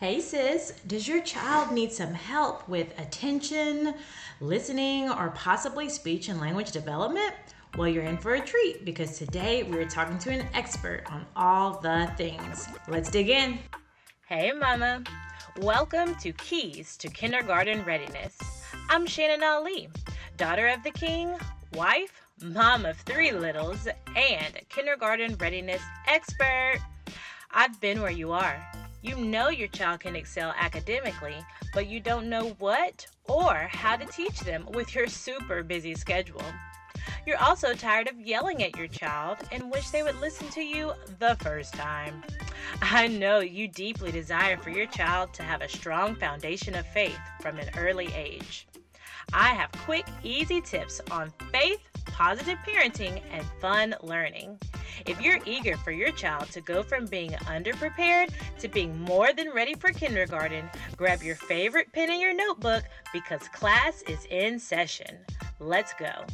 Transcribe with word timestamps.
Hey 0.00 0.20
sis, 0.20 0.74
does 0.86 1.08
your 1.08 1.20
child 1.22 1.72
need 1.72 1.90
some 1.90 2.14
help 2.14 2.68
with 2.68 2.96
attention, 3.00 3.94
listening, 4.40 5.10
or 5.10 5.30
possibly 5.30 5.88
speech 5.88 6.28
and 6.28 6.40
language 6.40 6.70
development? 6.70 7.34
Well, 7.76 7.88
you're 7.88 8.04
in 8.04 8.16
for 8.16 8.34
a 8.34 8.40
treat 8.40 8.84
because 8.84 9.18
today 9.18 9.64
we're 9.64 9.88
talking 9.88 10.16
to 10.20 10.30
an 10.30 10.46
expert 10.54 11.02
on 11.10 11.26
all 11.34 11.80
the 11.80 12.08
things. 12.16 12.68
Let's 12.86 13.10
dig 13.10 13.28
in. 13.28 13.58
Hey, 14.28 14.52
Mama. 14.52 15.02
Welcome 15.56 16.14
to 16.20 16.30
Keys 16.34 16.96
to 16.98 17.08
Kindergarten 17.08 17.84
Readiness. 17.84 18.38
I'm 18.88 19.04
Shannon 19.04 19.42
Ali, 19.42 19.88
daughter 20.36 20.68
of 20.68 20.84
the 20.84 20.92
king, 20.92 21.34
wife, 21.74 22.22
mom 22.40 22.86
of 22.86 22.98
three 22.98 23.32
littles, 23.32 23.88
and 24.14 24.60
kindergarten 24.68 25.34
readiness 25.38 25.82
expert. 26.06 26.78
I've 27.50 27.80
been 27.80 28.00
where 28.00 28.12
you 28.12 28.30
are 28.30 28.64
you 29.02 29.16
know 29.16 29.48
your 29.48 29.68
child 29.68 30.00
can 30.00 30.16
excel 30.16 30.54
academically, 30.58 31.36
but 31.72 31.86
you 31.86 32.00
don't 32.00 32.28
know 32.28 32.56
what 32.58 33.06
or 33.24 33.54
how 33.70 33.96
to 33.96 34.04
teach 34.06 34.40
them 34.40 34.66
with 34.74 34.94
your 34.94 35.06
super 35.06 35.62
busy 35.62 35.94
schedule. 35.94 36.42
You're 37.26 37.42
also 37.42 37.74
tired 37.74 38.08
of 38.08 38.20
yelling 38.20 38.62
at 38.62 38.76
your 38.76 38.88
child 38.88 39.38
and 39.52 39.70
wish 39.70 39.90
they 39.90 40.02
would 40.02 40.18
listen 40.20 40.48
to 40.48 40.62
you 40.62 40.92
the 41.18 41.36
first 41.40 41.74
time. 41.74 42.22
I 42.82 43.06
know 43.06 43.40
you 43.40 43.68
deeply 43.68 44.10
desire 44.10 44.56
for 44.56 44.70
your 44.70 44.86
child 44.86 45.32
to 45.34 45.42
have 45.42 45.62
a 45.62 45.68
strong 45.68 46.14
foundation 46.16 46.74
of 46.74 46.86
faith 46.86 47.18
from 47.40 47.58
an 47.58 47.70
early 47.76 48.12
age. 48.14 48.66
I 49.32 49.48
have 49.48 49.70
quick, 49.72 50.06
easy 50.22 50.60
tips 50.60 51.00
on 51.10 51.32
faith, 51.52 51.80
positive 52.06 52.58
parenting, 52.66 53.20
and 53.30 53.44
fun 53.60 53.94
learning. 54.02 54.58
If 55.06 55.20
you're 55.20 55.38
eager 55.44 55.76
for 55.76 55.90
your 55.90 56.12
child 56.12 56.50
to 56.52 56.60
go 56.60 56.82
from 56.82 57.06
being 57.06 57.30
underprepared 57.30 58.30
to 58.58 58.68
being 58.68 59.00
more 59.02 59.32
than 59.32 59.50
ready 59.50 59.74
for 59.74 59.90
kindergarten, 59.90 60.68
grab 60.96 61.22
your 61.22 61.36
favorite 61.36 61.92
pen 61.92 62.10
and 62.10 62.20
your 62.20 62.34
notebook 62.34 62.84
because 63.12 63.48
class 63.48 64.02
is 64.02 64.24
in 64.30 64.58
session. 64.58 65.18
Let's 65.60 65.92
go. 65.94 66.24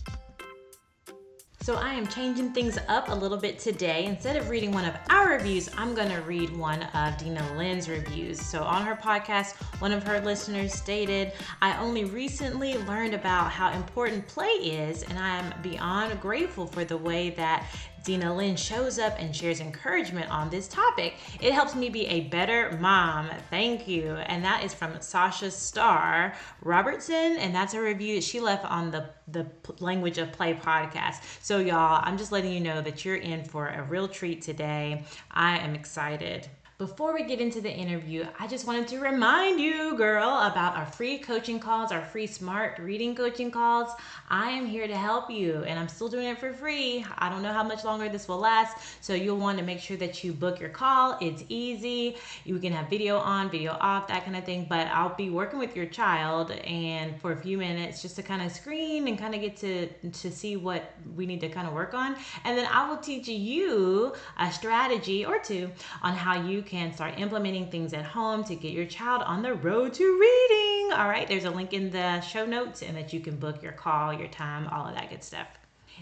So 1.64 1.76
I 1.76 1.94
am 1.94 2.06
changing 2.06 2.52
things 2.52 2.78
up 2.88 3.08
a 3.08 3.14
little 3.14 3.38
bit 3.38 3.58
today. 3.58 4.04
Instead 4.04 4.36
of 4.36 4.50
reading 4.50 4.70
one 4.70 4.84
of 4.84 4.94
our 5.08 5.30
reviews, 5.30 5.70
I'm 5.78 5.94
going 5.94 6.10
to 6.10 6.20
read 6.20 6.54
one 6.54 6.82
of 6.82 7.16
Dina 7.16 7.42
Lynn's 7.56 7.88
reviews. 7.88 8.38
So 8.38 8.62
on 8.62 8.84
her 8.84 8.94
podcast, 8.94 9.54
one 9.80 9.90
of 9.90 10.02
her 10.02 10.20
listeners 10.20 10.74
stated, 10.74 11.32
I 11.62 11.78
only 11.78 12.04
recently 12.04 12.76
learned 12.76 13.14
about 13.14 13.50
how 13.50 13.72
important 13.72 14.26
play 14.28 14.46
is, 14.46 15.04
and 15.04 15.18
I 15.18 15.38
am 15.38 15.54
beyond 15.62 16.20
grateful 16.20 16.66
for 16.66 16.84
the 16.84 16.98
way 16.98 17.30
that 17.30 17.66
Dinalynn 18.04 18.56
shows 18.58 18.98
up 18.98 19.14
and 19.18 19.34
shares 19.34 19.60
encouragement 19.60 20.30
on 20.30 20.50
this 20.50 20.68
topic. 20.68 21.14
It 21.40 21.52
helps 21.52 21.74
me 21.74 21.88
be 21.88 22.06
a 22.06 22.20
better 22.20 22.76
mom. 22.80 23.30
Thank 23.50 23.88
you. 23.88 24.16
And 24.26 24.44
that 24.44 24.62
is 24.62 24.74
from 24.74 25.00
Sasha 25.00 25.50
Starr 25.50 26.34
Robertson, 26.62 27.36
and 27.38 27.54
that's 27.54 27.74
a 27.74 27.80
review 27.80 28.16
that 28.16 28.24
she 28.24 28.40
left 28.40 28.64
on 28.66 28.90
the 28.90 29.10
the 29.26 29.46
Language 29.80 30.18
of 30.18 30.32
Play 30.32 30.52
podcast. 30.52 31.22
So 31.42 31.58
y'all, 31.58 32.02
I'm 32.04 32.18
just 32.18 32.30
letting 32.30 32.52
you 32.52 32.60
know 32.60 32.82
that 32.82 33.04
you're 33.04 33.16
in 33.16 33.42
for 33.44 33.68
a 33.68 33.82
real 33.82 34.06
treat 34.06 34.42
today. 34.42 35.04
I 35.30 35.58
am 35.58 35.74
excited. 35.74 36.48
Before 36.76 37.14
we 37.14 37.22
get 37.22 37.40
into 37.40 37.60
the 37.60 37.70
interview, 37.70 38.26
I 38.36 38.48
just 38.48 38.66
wanted 38.66 38.88
to 38.88 38.98
remind 38.98 39.60
you, 39.60 39.96
girl, 39.96 40.28
about 40.28 40.74
our 40.74 40.86
free 40.86 41.18
coaching 41.18 41.60
calls, 41.60 41.92
our 41.92 42.04
free 42.04 42.26
SMARRT 42.26 42.80
reading 42.80 43.14
coaching 43.14 43.52
calls. 43.52 43.92
I 44.28 44.50
am 44.50 44.66
here 44.66 44.88
to 44.88 44.96
help 44.96 45.30
you, 45.30 45.62
and 45.68 45.78
I'm 45.78 45.86
still 45.86 46.08
doing 46.08 46.26
it 46.26 46.36
for 46.36 46.52
free. 46.52 47.06
I 47.16 47.28
don't 47.28 47.42
know 47.42 47.52
how 47.52 47.62
much 47.62 47.84
longer 47.84 48.08
this 48.08 48.26
will 48.26 48.38
last, 48.38 48.76
so 49.02 49.14
you'll 49.14 49.36
want 49.36 49.56
to 49.58 49.64
make 49.64 49.78
sure 49.78 49.96
that 49.98 50.24
you 50.24 50.32
book 50.32 50.58
your 50.58 50.68
call. 50.68 51.16
It's 51.20 51.44
easy. 51.48 52.16
You 52.44 52.58
can 52.58 52.72
have 52.72 52.90
video 52.90 53.18
on, 53.18 53.52
video 53.52 53.76
off, 53.80 54.08
that 54.08 54.24
kind 54.24 54.36
of 54.36 54.42
thing. 54.42 54.66
But 54.68 54.88
I'll 54.88 55.14
be 55.14 55.30
working 55.30 55.60
with 55.60 55.76
your 55.76 55.86
child, 55.86 56.50
and 56.50 57.20
for 57.20 57.30
a 57.30 57.36
few 57.36 57.56
minutes, 57.56 58.02
just 58.02 58.16
to 58.16 58.24
kind 58.24 58.42
of 58.42 58.50
screen 58.50 59.06
and 59.06 59.16
kind 59.16 59.32
of 59.32 59.40
get 59.40 59.56
to 59.58 59.86
to 60.10 60.32
see 60.32 60.56
what 60.56 60.92
we 61.14 61.24
need 61.24 61.40
to 61.42 61.48
kind 61.48 61.68
of 61.68 61.72
work 61.72 61.94
on, 61.94 62.16
and 62.42 62.58
then 62.58 62.66
I 62.66 62.90
will 62.90 62.96
teach 62.96 63.28
you 63.28 64.12
a 64.40 64.50
strategy 64.50 65.24
or 65.24 65.38
two 65.38 65.70
on 66.02 66.14
how 66.14 66.44
you 66.44 66.63
can 66.64 66.92
start 66.92 67.18
implementing 67.18 67.70
things 67.70 67.92
at 67.92 68.04
home 68.04 68.42
to 68.44 68.54
get 68.54 68.72
your 68.72 68.86
child 68.86 69.22
on 69.22 69.42
the 69.42 69.54
road 69.54 69.94
to 69.94 70.04
reading. 70.04 70.92
All 70.92 71.08
right, 71.08 71.26
there's 71.28 71.44
a 71.44 71.50
link 71.50 71.72
in 71.72 71.90
the 71.90 72.20
show 72.20 72.44
notes 72.46 72.82
and 72.82 72.96
that 72.96 73.12
you 73.12 73.20
can 73.20 73.36
book 73.36 73.62
your 73.62 73.72
call, 73.72 74.12
your 74.12 74.28
time, 74.28 74.66
all 74.68 74.86
of 74.86 74.94
that 74.94 75.10
good 75.10 75.22
stuff. 75.22 75.46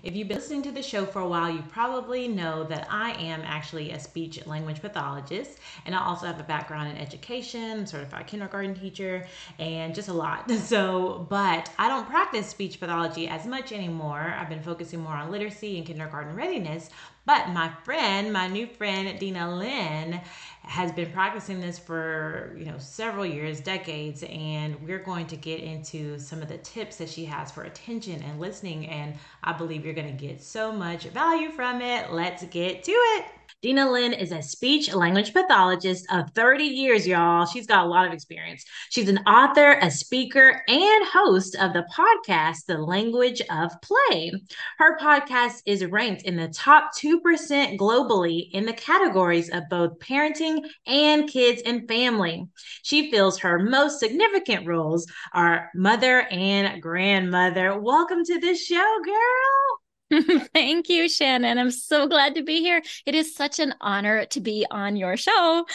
If 0.03 0.17
you've 0.17 0.27
been 0.27 0.39
listening 0.39 0.63
to 0.63 0.73
the 0.73 0.83
show 0.83 1.05
for 1.05 1.21
a 1.21 1.29
while, 1.29 1.51
you 1.51 1.63
probably 1.69 2.27
know 2.27 2.65
that 2.65 2.87
I 2.91 3.13
am 3.13 3.43
actually 3.45 3.91
a 3.91 4.01
speech 4.01 4.45
language 4.47 4.81
pathologist, 4.81 5.59
and 5.85 5.95
I 5.95 6.05
also 6.05 6.27
have 6.27 6.41
a 6.41 6.45
background 6.45 6.91
in 6.91 6.97
education, 6.97 7.87
certified 7.87 8.27
kindergarten 8.27 8.75
teacher, 8.75 9.27
and 9.59 9.95
just 9.95 10.09
a 10.09 10.13
lot. 10.13 10.51
So, 10.73 11.27
but 11.29 11.71
I 11.79 11.89
don't 11.89 12.09
practice 12.09 12.47
speech 12.47 12.81
pathology 12.81 13.29
as 13.29 13.47
much 13.47 13.73
anymore. 13.73 14.35
I've 14.39 14.49
been 14.49 14.63
focusing 14.63 15.01
more 15.01 15.13
on 15.13 15.31
literacy 15.31 15.77
and 15.77 15.87
kindergarten 15.87 16.35
readiness, 16.35 16.89
but 17.27 17.51
my 17.51 17.71
friend, 17.85 18.33
my 18.33 18.49
new 18.49 18.67
friend, 18.67 19.19
Dinalynn, 19.21 20.23
has 20.65 20.93
been 20.93 21.11
practicing 21.11 21.61
this 21.61 21.79
for 21.79 22.55
you 22.57 22.65
know 22.65 22.79
several 22.79 23.27
years 23.27 23.61
decades 23.61 24.23
and 24.23 24.81
we're 24.87 25.01
going 25.01 25.27
to 25.27 25.37
get 25.37 25.61
into 25.61 26.19
some 26.19 26.41
of 26.41 26.49
the 26.49 26.59
tips 26.59 26.97
that 26.97 27.09
she 27.09 27.25
has 27.25 27.51
for 27.51 27.65
attention 27.65 28.23
and 28.23 28.39
listening 28.39 28.87
and 28.87 29.15
i 29.43 29.53
believe 29.53 29.85
you're 29.85 29.95
going 29.95 30.17
to 30.17 30.27
get 30.27 30.41
so 30.41 30.73
much 30.73 31.05
value 31.05 31.51
from 31.51 31.81
it. 31.81 32.13
Let's 32.13 32.45
get 32.45 32.85
to 32.85 32.93
it 32.93 33.25
Dinalynn 33.63 34.21
is 34.21 34.33
a 34.33 34.43
speech 34.43 34.93
language 34.93 35.33
pathologist 35.33 36.05
of 36.11 36.33
30 36.33 36.65
years, 36.65 37.07
y'all. 37.07 37.47
She's 37.47 37.69
got 37.69 37.87
a 37.87 37.89
lot 37.89 38.09
of 38.09 38.13
experience. 38.13 38.65
She's 38.91 39.09
an 39.09 39.19
author, 39.19 39.79
a 39.81 39.89
speaker, 39.89 40.65
and 40.67 41.07
host 41.07 41.55
of 41.55 41.73
the 41.73 41.87
podcast, 41.95 42.67
The 42.67 42.79
Language 42.79 43.41
of 43.53 43.71
Play. 43.81 44.33
Her 44.79 44.99
podcast 44.99 45.63
is 45.65 45.85
ranked 45.85 46.23
in 46.23 46.35
the 46.35 46.49
top 46.49 46.91
2% 46.99 47.79
globally 47.79 48.51
in 48.51 48.67
the 48.67 48.73
categories 48.73 49.49
of 49.49 49.69
both 49.71 49.97
parenting 50.01 50.69
and 50.89 51.31
kids 51.31 51.63
and 51.65 51.87
family. 51.87 52.49
She 52.83 53.13
feels 53.13 53.39
her 53.39 53.61
most 53.61 54.01
significant 54.01 54.67
roles 54.67 55.07
are 55.35 55.71
mother 55.77 56.23
and 56.33 56.83
grandmother. 56.83 57.79
Welcome 57.79 58.25
to 58.25 58.41
the 58.41 58.57
show, 58.57 58.99
girl. 59.05 59.72
Thank 60.55 60.89
you, 60.89 61.09
Shannon. 61.09 61.59
I'm 61.59 61.71
so 61.71 62.07
glad 62.07 62.35
to 62.35 62.43
be 62.43 62.61
here. 62.61 62.83
It 63.07 63.15
is 63.15 63.35
such 63.35 63.59
an 63.59 63.75
honor 63.81 64.27
to 64.27 64.41
be 64.41 64.67
on 64.71 64.97
your 64.97 65.17
show. 65.17 65.67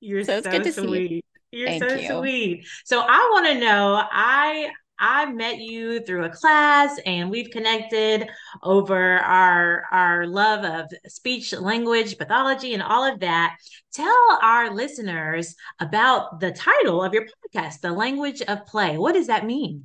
You're 0.00 0.24
so, 0.24 0.40
so 0.40 0.62
sweet. 0.62 1.10
You. 1.10 1.20
You're 1.52 1.68
Thank 1.68 1.82
so 1.82 1.94
you. 1.94 2.18
sweet. 2.18 2.66
So 2.84 3.00
I 3.00 3.30
want 3.32 3.46
to 3.46 3.60
know, 3.60 4.02
I 4.10 4.70
I 4.98 5.26
met 5.26 5.58
you 5.58 6.00
through 6.00 6.24
a 6.24 6.30
class 6.30 6.98
and 7.04 7.30
we've 7.30 7.50
connected 7.50 8.28
over 8.62 9.18
our 9.18 9.84
our 9.92 10.26
love 10.26 10.64
of 10.64 10.90
speech 11.06 11.52
language 11.52 12.16
pathology 12.16 12.74
and 12.74 12.82
all 12.82 13.04
of 13.04 13.20
that. 13.20 13.56
Tell 13.92 14.38
our 14.42 14.74
listeners 14.74 15.54
about 15.80 16.40
the 16.40 16.52
title 16.52 17.02
of 17.02 17.14
your 17.14 17.26
podcast, 17.26 17.80
The 17.80 17.92
Language 17.92 18.42
of 18.42 18.66
Play. 18.66 18.98
What 18.98 19.14
does 19.14 19.28
that 19.28 19.46
mean? 19.46 19.84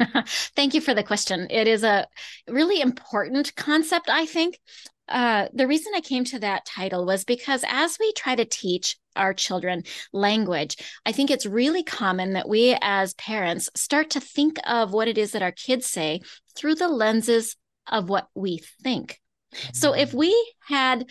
Thank 0.56 0.74
you 0.74 0.80
for 0.80 0.94
the 0.94 1.02
question. 1.02 1.46
It 1.50 1.66
is 1.66 1.82
a 1.82 2.06
really 2.48 2.80
important 2.80 3.54
concept, 3.56 4.08
I 4.08 4.26
think. 4.26 4.58
Uh, 5.08 5.48
the 5.52 5.66
reason 5.66 5.92
I 5.94 6.00
came 6.00 6.24
to 6.26 6.38
that 6.38 6.64
title 6.64 7.04
was 7.04 7.24
because 7.24 7.64
as 7.68 7.96
we 7.98 8.12
try 8.12 8.36
to 8.36 8.44
teach 8.44 8.96
our 9.16 9.34
children 9.34 9.82
language, 10.12 10.76
I 11.04 11.10
think 11.10 11.30
it's 11.30 11.46
really 11.46 11.82
common 11.82 12.34
that 12.34 12.48
we 12.48 12.76
as 12.80 13.14
parents 13.14 13.68
start 13.74 14.10
to 14.10 14.20
think 14.20 14.58
of 14.64 14.92
what 14.92 15.08
it 15.08 15.18
is 15.18 15.32
that 15.32 15.42
our 15.42 15.50
kids 15.52 15.86
say 15.86 16.20
through 16.54 16.76
the 16.76 16.88
lenses 16.88 17.56
of 17.88 18.08
what 18.08 18.28
we 18.36 18.60
think. 18.84 19.20
So 19.72 19.94
if 19.94 20.12
mm. 20.12 20.18
we 20.18 20.52
had 20.60 21.06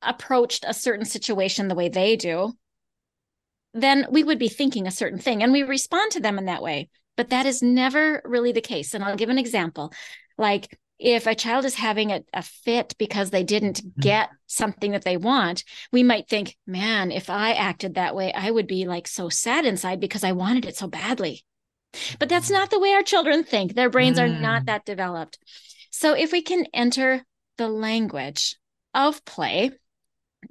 approached 0.00 0.64
a 0.66 0.72
certain 0.72 1.04
situation 1.04 1.66
the 1.66 1.74
way 1.74 1.88
they 1.88 2.14
do, 2.14 2.52
then 3.74 4.06
we 4.10 4.24
would 4.24 4.38
be 4.38 4.48
thinking 4.48 4.86
a 4.86 4.92
certain 4.92 5.18
thing 5.18 5.42
and 5.42 5.52
we 5.52 5.62
respond 5.62 6.12
to 6.12 6.20
them 6.20 6.38
in 6.38 6.46
that 6.46 6.62
way. 6.62 6.88
But 7.20 7.28
that 7.28 7.44
is 7.44 7.60
never 7.60 8.22
really 8.24 8.52
the 8.52 8.62
case. 8.62 8.94
And 8.94 9.04
I'll 9.04 9.14
give 9.14 9.28
an 9.28 9.36
example. 9.36 9.92
Like 10.38 10.78
if 10.98 11.26
a 11.26 11.34
child 11.34 11.66
is 11.66 11.74
having 11.74 12.12
a, 12.12 12.22
a 12.32 12.40
fit 12.40 12.94
because 12.98 13.28
they 13.28 13.44
didn't 13.44 13.82
mm-hmm. 13.82 14.00
get 14.00 14.30
something 14.46 14.92
that 14.92 15.04
they 15.04 15.18
want, 15.18 15.64
we 15.92 16.02
might 16.02 16.30
think, 16.30 16.56
man, 16.66 17.12
if 17.12 17.28
I 17.28 17.52
acted 17.52 17.96
that 17.96 18.16
way, 18.16 18.32
I 18.32 18.50
would 18.50 18.66
be 18.66 18.86
like 18.86 19.06
so 19.06 19.28
sad 19.28 19.66
inside 19.66 20.00
because 20.00 20.24
I 20.24 20.32
wanted 20.32 20.64
it 20.64 20.78
so 20.78 20.86
badly. 20.86 21.44
But 22.18 22.30
that's 22.30 22.46
mm-hmm. 22.46 22.54
not 22.54 22.70
the 22.70 22.80
way 22.80 22.94
our 22.94 23.02
children 23.02 23.44
think. 23.44 23.74
Their 23.74 23.90
brains 23.90 24.18
mm. 24.18 24.22
are 24.22 24.28
not 24.28 24.62
mm. 24.62 24.66
that 24.68 24.86
developed. 24.86 25.38
So 25.90 26.14
if 26.14 26.32
we 26.32 26.40
can 26.40 26.64
enter 26.72 27.22
the 27.58 27.68
language 27.68 28.56
of 28.94 29.22
play, 29.26 29.72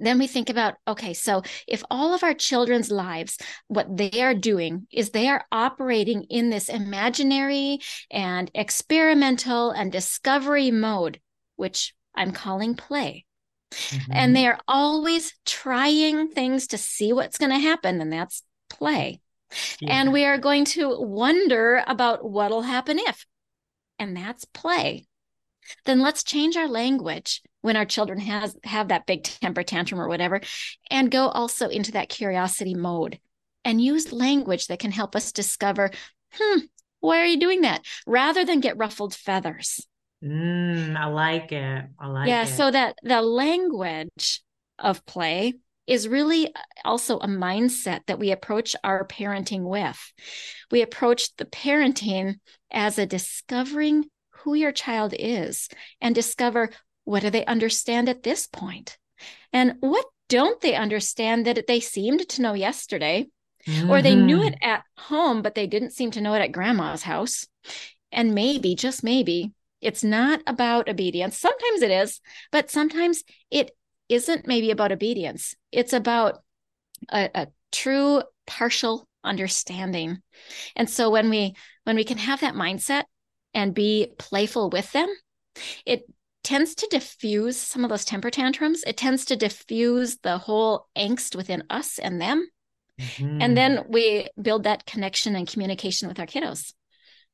then 0.06 0.18
we 0.18 0.26
think 0.26 0.50
about 0.50 0.74
okay 0.88 1.12
so 1.14 1.42
if 1.66 1.82
all 1.90 2.14
of 2.14 2.22
our 2.22 2.34
children's 2.34 2.90
lives 2.90 3.38
what 3.68 3.96
they 3.96 4.22
are 4.22 4.34
doing 4.34 4.86
is 4.92 5.10
they 5.10 5.28
are 5.28 5.44
operating 5.52 6.24
in 6.24 6.50
this 6.50 6.68
imaginary 6.68 7.78
and 8.10 8.50
experimental 8.54 9.70
and 9.70 9.92
discovery 9.92 10.70
mode 10.70 11.20
which 11.56 11.94
i'm 12.14 12.32
calling 12.32 12.74
play 12.74 13.24
Mm-hmm. 13.70 14.12
And 14.12 14.36
they 14.36 14.46
are 14.46 14.58
always 14.66 15.32
trying 15.46 16.28
things 16.28 16.68
to 16.68 16.78
see 16.78 17.12
what's 17.12 17.38
going 17.38 17.52
to 17.52 17.58
happen, 17.58 18.00
and 18.00 18.12
that's 18.12 18.42
play. 18.68 19.20
Yeah. 19.80 20.00
And 20.00 20.12
we 20.12 20.24
are 20.24 20.38
going 20.38 20.64
to 20.66 21.00
wonder 21.00 21.82
about 21.86 22.28
what'll 22.28 22.62
happen 22.62 22.98
if, 22.98 23.26
and 23.98 24.16
that's 24.16 24.44
play. 24.44 25.06
Then 25.84 26.00
let's 26.00 26.24
change 26.24 26.56
our 26.56 26.68
language 26.68 27.42
when 27.62 27.76
our 27.76 27.84
children 27.84 28.18
has 28.20 28.56
have 28.64 28.88
that 28.88 29.06
big 29.06 29.24
temper 29.24 29.62
tantrum 29.62 30.00
or 30.00 30.08
whatever, 30.08 30.40
and 30.90 31.10
go 31.10 31.28
also 31.28 31.68
into 31.68 31.92
that 31.92 32.08
curiosity 32.08 32.74
mode 32.74 33.18
and 33.64 33.80
use 33.80 34.12
language 34.12 34.66
that 34.68 34.78
can 34.78 34.90
help 34.90 35.14
us 35.14 35.32
discover, 35.32 35.90
hmm, 36.32 36.60
why 37.00 37.20
are 37.20 37.26
you 37.26 37.38
doing 37.38 37.62
that? 37.62 37.84
Rather 38.06 38.44
than 38.44 38.60
get 38.60 38.78
ruffled 38.78 39.14
feathers. 39.14 39.86
Mm, 40.24 40.96
I 40.96 41.06
like 41.06 41.52
it. 41.52 41.84
I 41.98 42.06
like 42.06 42.28
yeah, 42.28 42.42
it. 42.42 42.48
Yeah, 42.48 42.54
so 42.54 42.70
that 42.70 42.96
the 43.02 43.22
language 43.22 44.42
of 44.78 45.04
play 45.06 45.54
is 45.86 46.08
really 46.08 46.54
also 46.84 47.18
a 47.18 47.26
mindset 47.26 48.00
that 48.06 48.18
we 48.18 48.30
approach 48.30 48.76
our 48.84 49.06
parenting 49.06 49.62
with. 49.62 49.98
We 50.70 50.82
approach 50.82 51.34
the 51.36 51.46
parenting 51.46 52.36
as 52.70 52.98
a 52.98 53.06
discovering 53.06 54.04
who 54.42 54.54
your 54.54 54.72
child 54.72 55.14
is 55.18 55.68
and 56.00 56.14
discover 56.14 56.70
what 57.04 57.22
do 57.22 57.30
they 57.30 57.44
understand 57.46 58.08
at 58.08 58.22
this 58.22 58.46
point? 58.46 58.98
And 59.52 59.74
what 59.80 60.06
don't 60.28 60.60
they 60.60 60.74
understand 60.74 61.46
that 61.46 61.66
they 61.66 61.80
seemed 61.80 62.28
to 62.28 62.42
know 62.42 62.54
yesterday? 62.54 63.28
Mm-hmm. 63.66 63.90
or 63.90 64.00
they 64.00 64.14
knew 64.14 64.42
it 64.42 64.54
mm-hmm. 64.54 64.70
at 64.70 64.84
home 64.96 65.42
but 65.42 65.54
they 65.54 65.66
didn't 65.66 65.92
seem 65.92 66.10
to 66.12 66.22
know 66.22 66.32
it 66.32 66.40
at 66.40 66.50
grandma's 66.50 67.02
house. 67.02 67.46
And 68.10 68.34
maybe 68.34 68.74
just 68.74 69.04
maybe 69.04 69.52
it's 69.82 70.02
not 70.02 70.40
about 70.46 70.88
obedience. 70.88 71.36
Sometimes 71.36 71.82
it 71.82 71.90
is 71.90 72.20
but 72.52 72.70
sometimes 72.70 73.22
it 73.50 73.72
isn't 74.08 74.46
maybe 74.46 74.70
about 74.70 74.92
obedience. 74.92 75.56
It's 75.70 75.92
about 75.92 76.38
a, 77.10 77.28
a 77.34 77.48
true 77.70 78.22
partial 78.46 79.06
understanding. 79.22 80.22
And 80.74 80.88
so 80.88 81.10
when 81.10 81.28
we 81.28 81.54
when 81.84 81.96
we 81.96 82.04
can 82.04 82.16
have 82.16 82.40
that 82.40 82.54
mindset 82.54 83.04
and 83.54 83.74
be 83.74 84.12
playful 84.18 84.70
with 84.70 84.90
them 84.92 85.08
it 85.84 86.04
tends 86.42 86.74
to 86.74 86.86
diffuse 86.90 87.56
some 87.56 87.84
of 87.84 87.90
those 87.90 88.04
temper 88.04 88.30
tantrums 88.30 88.82
it 88.86 88.96
tends 88.96 89.24
to 89.24 89.36
diffuse 89.36 90.18
the 90.18 90.38
whole 90.38 90.88
angst 90.96 91.36
within 91.36 91.62
us 91.70 91.98
and 91.98 92.20
them 92.20 92.48
mm-hmm. 93.00 93.42
and 93.42 93.56
then 93.56 93.84
we 93.88 94.28
build 94.40 94.64
that 94.64 94.86
connection 94.86 95.36
and 95.36 95.48
communication 95.48 96.08
with 96.08 96.18
our 96.18 96.26
kiddos 96.26 96.72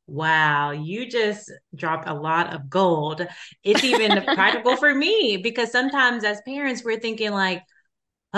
Wow, 0.08 0.70
you 0.70 1.10
just 1.10 1.50
dropped 1.74 2.08
a 2.08 2.14
lot 2.14 2.54
of 2.54 2.70
gold. 2.70 3.26
It's 3.64 3.82
even 3.82 4.22
practical 4.22 4.76
for 4.76 4.94
me 4.94 5.36
because 5.36 5.72
sometimes 5.72 6.22
as 6.22 6.40
parents, 6.46 6.84
we're 6.84 7.00
thinking 7.00 7.32
like, 7.32 7.62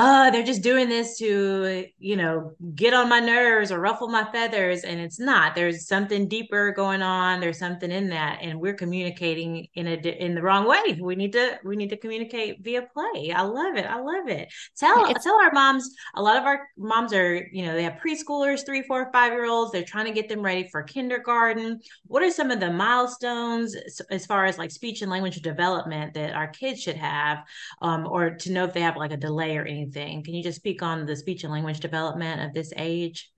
oh, 0.01 0.31
they're 0.31 0.45
just 0.45 0.63
doing 0.63 0.89
this 0.89 1.19
to, 1.19 1.85
you 1.99 2.15
know, 2.15 2.53
get 2.77 2.95
on 2.95 3.09
my 3.09 3.19
nerves 3.19 3.73
or 3.73 3.81
ruffle 3.81 4.07
my 4.07 4.23
feathers. 4.31 4.85
And 4.85 5.01
it's 5.01 5.19
not. 5.19 5.57
There's 5.57 5.89
something 5.89 6.29
deeper 6.29 6.71
going 6.71 7.03
on. 7.03 7.41
There's 7.41 7.59
something 7.59 7.91
in 7.91 8.09
that. 8.11 8.39
And 8.41 8.61
we're 8.61 8.75
communicating 8.75 9.67
in 9.75 9.89
a 9.89 9.95
in 9.95 10.37
the 10.37 10.43
wrong 10.43 10.69
way. 10.69 10.97
We 11.01 11.17
need 11.17 11.33
to 11.33 11.59
we 11.65 11.75
need 11.75 11.91
to 11.91 11.97
communicate 11.97 12.63
via 12.63 12.83
play. 12.83 13.33
I 13.33 13.43
love 13.43 13.75
it. 13.75 13.87
I 13.87 13.99
love 13.99 14.29
it. 14.29 14.49
Tell 14.77 15.11
it's, 15.11 15.25
tell 15.25 15.35
our 15.35 15.51
moms, 15.53 15.93
a 16.15 16.23
lot 16.23 16.37
of 16.37 16.45
our 16.45 16.69
moms 16.77 17.13
are, 17.13 17.49
you 17.53 17.67
know, 17.67 17.75
they 17.75 17.83
have 17.83 17.99
preschoolers, 18.01 18.65
three, 18.65 18.83
four, 18.83 19.11
five 19.13 19.33
year 19.33 19.47
olds. 19.47 19.73
They're 19.73 19.83
trying 19.83 20.07
to 20.07 20.13
get 20.13 20.29
them 20.29 20.43
ready 20.43 20.69
for 20.69 20.85
kindergarten. 20.85 21.81
What 22.07 22.23
are 22.23 22.31
some 22.31 22.53
of 22.53 22.61
the 22.61 22.71
milestones 22.71 23.75
as 24.13 24.27
far 24.27 24.45
as 24.45 24.59
like 24.59 24.71
speech 24.71 25.03
and 25.03 25.11
language 25.11 25.43
development 25.43 26.15
that 26.15 26.35
our 26.35 26.47
kids 26.47 26.81
should 26.81 26.97
have? 26.97 27.39
Um, 27.83 28.07
or 28.07 28.31
to 28.31 28.53
know 28.53 28.63
if 28.63 28.73
they 28.73 28.83
have 28.83 28.97
like 28.97 29.11
a 29.13 29.17
delay 29.17 29.57
or 29.57 29.65
anything? 29.65 29.88
Anything. 29.97 30.23
Can 30.23 30.35
you 30.35 30.43
just 30.43 30.59
speak 30.59 30.83
on 30.83 31.07
the 31.07 31.17
speech 31.17 31.45
and 31.45 31.53
language 31.53 31.81
development 31.81 32.43
of 32.43 32.55
this 32.55 32.73
age? 32.77 33.31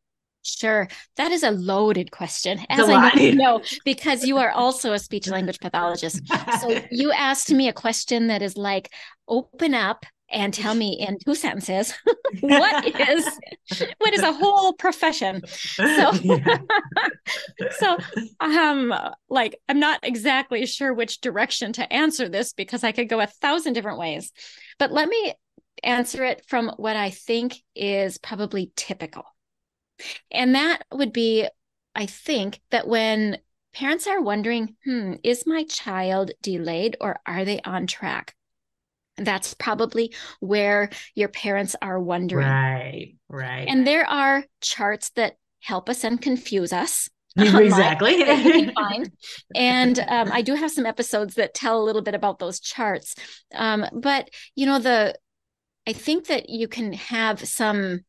Sure. 0.43 0.89
That 1.17 1.33
is 1.33 1.43
a 1.43 1.51
loaded 1.51 2.11
question, 2.11 2.59
as 2.71 2.89
I 2.89 3.13
know, 3.15 3.33
know, 3.33 3.63
because 3.85 4.25
you 4.25 4.39
are 4.39 4.51
also 4.51 4.95
a 4.95 4.99
speech 4.99 5.29
language 5.29 5.61
pathologist. 5.61 6.23
So 6.61 6.81
you 6.91 7.13
asked 7.13 7.51
me 7.51 7.69
a 7.69 7.75
question 7.75 8.29
that 8.29 8.41
is 8.41 8.57
like, 8.57 8.91
open 9.29 9.75
up 9.75 10.07
and 10.33 10.55
tell 10.55 10.75
me 10.75 10.93
in 10.93 11.19
two 11.19 11.35
sentences 11.35 11.93
what 12.41 12.87
is 12.87 13.27
what 13.99 14.15
is 14.15 14.23
a 14.23 14.33
whole 14.33 14.73
profession 14.75 15.43
so 15.47 16.13
so 17.79 17.99
um 18.39 18.95
like 19.29 19.59
i'm 19.69 19.81
not 19.81 19.99
exactly 20.03 20.65
sure 20.67 20.95
which 20.95 21.21
direction 21.21 21.73
to 21.73 21.93
answer 21.93 22.29
this 22.29 22.53
because 22.53 22.85
i 22.85 22.93
could 22.93 23.09
go 23.09 23.21
a 23.21 23.27
thousand 23.27 23.73
different 23.73 23.99
ways 23.99 24.33
but 24.79 24.93
let 24.93 25.09
me 25.09 25.35
answer 25.83 26.25
it 26.25 26.45
from 26.47 26.73
what 26.77 26.97
I 26.97 27.11
think 27.11 27.57
is 27.75 28.19
probably 28.19 28.73
typical. 28.77 29.25
And 30.31 30.55
that 30.55 30.85
would 30.93 31.13
be, 31.13 31.49
I 31.95 32.07
think, 32.07 32.61
that 32.71 32.89
when 32.89 33.39
parents 33.73 34.07
are 34.07 34.21
wondering, 34.21 34.77
hmm, 34.85 35.15
is 35.23 35.47
my 35.47 35.65
child 35.65 36.33
delayed 36.43 36.97
or 37.01 37.21
are 37.27 37.45
they 37.45 37.61
on 37.63 37.87
track? 37.87 38.35
That's 39.17 39.55
probably 39.55 40.15
where 40.41 40.91
your 41.15 41.29
parents 41.29 41.77
are 41.83 42.01
wondering. 42.01 42.49
Right, 42.49 43.17
right. 43.29 43.67
And 43.69 43.87
there 43.87 44.07
are 44.07 44.45
charts 44.61 45.11
that 45.11 45.37
help 45.61 45.89
us 45.89 46.05
and 46.05 46.21
confuse 46.21 46.73
us. 46.73 47.09
Exactly. 47.37 48.25
And 49.55 49.99
um, 50.01 50.33
I 50.33 50.43
do 50.43 50.55
have 50.55 50.71
some 50.71 50.87
episodes 50.87 51.35
that 51.35 51.55
tell 51.55 51.81
a 51.81 51.85
little 51.85 52.03
bit 52.03 52.15
about 52.15 52.39
those 52.39 52.61
charts. 52.61 53.15
Um, 53.55 53.87
but 53.93 54.31
you 54.57 54.67
know, 54.67 54.79
the 54.79 55.15
I 55.87 55.93
think 55.93 56.27
that 56.27 56.49
you 56.49 56.69
can 56.69 56.93
have 56.93 57.47
some 57.47 58.01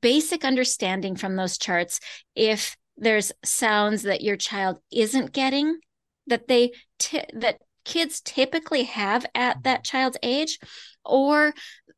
basic 0.00 0.44
understanding 0.44 1.16
from 1.16 1.36
those 1.36 1.58
charts 1.58 2.00
if 2.34 2.76
there's 2.96 3.32
sounds 3.44 4.02
that 4.02 4.22
your 4.22 4.36
child 4.36 4.78
isn't 4.90 5.32
getting 5.32 5.78
that 6.26 6.48
they 6.48 6.72
t- 6.98 7.24
that 7.34 7.58
kids 7.84 8.20
typically 8.20 8.84
have 8.84 9.26
at 9.34 9.62
that 9.64 9.84
child's 9.84 10.18
age 10.22 10.58
or 11.04 11.52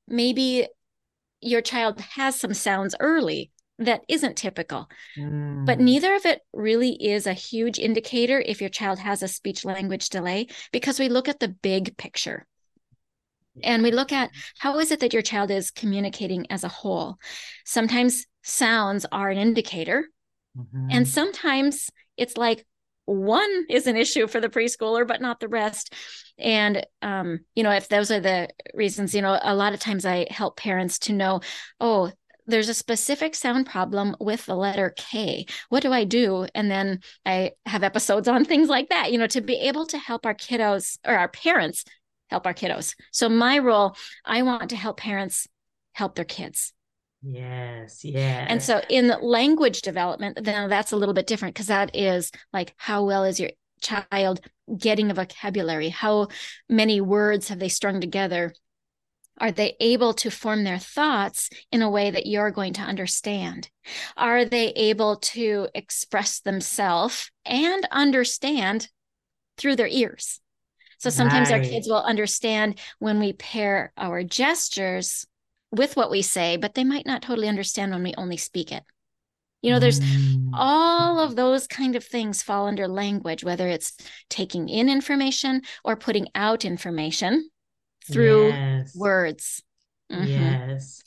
maybe 0.09 0.67
your 1.41 1.61
child 1.61 2.00
has 2.00 2.38
some 2.38 2.55
sounds 2.55 2.94
early 3.00 3.50
that 3.79 4.03
isn't 4.09 4.37
typical. 4.37 4.88
Mm. 5.19 5.67
But 5.67 5.81
neither 5.81 6.15
of 6.15 6.25
it 6.25 6.41
really 6.53 6.93
is 6.93 7.26
a 7.26 7.32
huge 7.32 7.79
indicator 7.79 8.41
if 8.41 8.61
your 8.61 8.71
child 8.71 9.00
has 9.00 9.23
a 9.23 9.29
speech 9.29 9.65
language 9.65 10.09
delay 10.09 10.47
because 10.73 10.99
we 10.99 11.09
look 11.09 11.29
at 11.29 11.41
the 11.41 11.49
big 11.49 11.97
picture 11.97 12.47
and 13.62 13.82
we 13.82 13.90
look 13.90 14.12
at 14.12 14.30
how 14.58 14.78
is 14.78 14.90
it 14.90 15.00
that 15.00 15.12
your 15.12 15.22
child 15.22 15.50
is 15.50 15.70
communicating 15.70 16.46
as 16.50 16.64
a 16.64 16.68
whole 16.68 17.16
sometimes 17.64 18.26
sounds 18.42 19.06
are 19.12 19.30
an 19.30 19.38
indicator 19.38 20.06
mm-hmm. 20.56 20.88
and 20.90 21.06
sometimes 21.06 21.90
it's 22.16 22.37
like 22.37 22.66
one 23.06 23.66
is 23.68 23.87
an 23.87 23.96
issue 23.96 24.26
for 24.26 24.40
the 24.40 24.49
preschooler 24.49 25.06
but 25.06 25.20
not 25.20 25.38
the 25.40 25.49
rest 25.49 25.92
and 26.38 26.84
um, 27.02 27.40
you 27.54 27.62
know 27.62 27.70
if 27.70 27.88
those 27.88 28.11
are 28.11 28.20
the 28.20 28.49
reasons 28.73 29.14
you 29.14 29.23
know 29.23 29.38
a 29.42 29.54
lot 29.54 29.75
of 29.75 29.80
times 29.80 30.04
i 30.04 30.26
help 30.30 30.56
parents 30.56 30.99
to 30.99 31.12
know 31.12 31.40
oh 31.80 32.11
there's 32.46 32.68
a 32.68 32.75
specific 32.75 33.34
sound 33.34 33.66
problem 33.66 34.14
with 34.20 34.44
the 34.46 34.54
letter 34.54 34.92
K. 34.96 35.46
What 35.70 35.82
do 35.82 35.92
I 35.92 36.04
do? 36.04 36.46
And 36.54 36.70
then 36.70 37.00
I 37.25 37.52
have 37.64 37.82
episodes 37.82 38.28
on 38.28 38.44
things 38.44 38.68
like 38.68 38.90
that, 38.90 39.12
you 39.12 39.18
know, 39.18 39.26
to 39.28 39.40
be 39.40 39.54
able 39.54 39.87
to 39.87 39.99
help 39.99 40.26
our 40.26 40.34
kiddos 40.34 40.99
or 41.06 41.16
our 41.16 41.28
parents 41.28 41.84
help 42.28 42.47
our 42.47 42.54
kiddos. 42.54 42.95
So 43.12 43.28
my 43.28 43.59
role, 43.59 43.97
I 44.25 44.43
want 44.43 44.71
to 44.71 44.76
help 44.76 44.99
parents 44.99 45.47
help 45.93 46.14
their 46.14 46.25
kids. 46.25 46.73
Yes, 47.23 48.04
yeah. 48.04 48.45
And 48.49 48.62
so 48.62 48.83
in 48.90 49.12
language 49.23 49.81
development, 49.81 50.38
then 50.43 50.69
that's 50.69 50.93
a 50.93 50.97
little 50.97 51.14
bit 51.14 51.26
different 51.26 51.54
because 51.54 51.69
that 51.69 51.97
is 51.97 52.31
like 52.52 52.75
how 52.76 53.04
well 53.04 53.25
is 53.25 53.40
your 53.40 53.50
child 53.81 54.40
getting 54.76 55.11
a 55.11 55.14
vocabulary? 55.14 55.88
How 55.88 56.28
many 56.69 57.00
words 57.00 57.49
have 57.49 57.59
they 57.59 57.69
strung 57.69 58.00
together? 58.00 58.52
Are 59.38 59.52
they 59.52 59.76
able 59.81 60.14
to 60.14 60.31
form 60.31 60.64
their 60.64 60.78
thoughts 60.78 61.50
in 61.73 61.83
a 61.83 61.90
way 61.90 62.11
that 62.11 62.26
you're 62.26 62.50
going 62.50 62.75
to 62.75 62.83
understand? 62.83 63.69
Are 64.16 64.45
they 64.45 64.69
able 64.69 65.16
to 65.16 65.69
express 65.75 66.40
themselves 66.40 67.31
and 67.45 67.87
understand 67.90 68.88
through 69.57 69.76
their 69.76 69.88
ears? 69.88 70.40
So 71.04 71.11
sometimes 71.11 71.50
right. 71.50 71.62
our 71.62 71.68
kids 71.68 71.87
will 71.87 72.02
understand 72.02 72.78
when 72.99 73.20
we 73.20 73.34
pair 73.34 73.92
our 73.99 74.25
gestures 74.25 75.26
with 75.70 75.96
what 75.96 76.11
we 76.11 76.23
say, 76.23 76.56
but 76.56 76.73
they 76.73 76.82
might 76.82 77.04
not 77.04 77.20
totally 77.20 77.46
understand 77.46 77.92
when 77.92 78.02
we 78.02 78.14
only 78.16 78.38
speak 78.38 78.73
it. 78.73 78.82
You 79.61 79.70
know, 79.70 79.78
there's 79.78 80.00
mm. 80.00 80.49
all 80.54 81.20
of 81.20 81.37
those 81.37 81.66
kind 81.66 81.94
of 81.94 82.02
things 82.02 82.42
fall 82.42 82.68
under 82.68 82.88
language, 82.88 83.44
whether 83.44 83.68
it's 83.68 83.92
taking 84.30 84.70
in 84.70 84.88
information 84.88 85.61
or 85.84 85.94
putting 85.94 86.28
out 86.34 86.64
information 86.64 87.50
through 88.11 88.49
yes. 88.49 88.96
words. 88.96 89.62
Mm-hmm. 90.11 90.26
Yes 90.26 91.02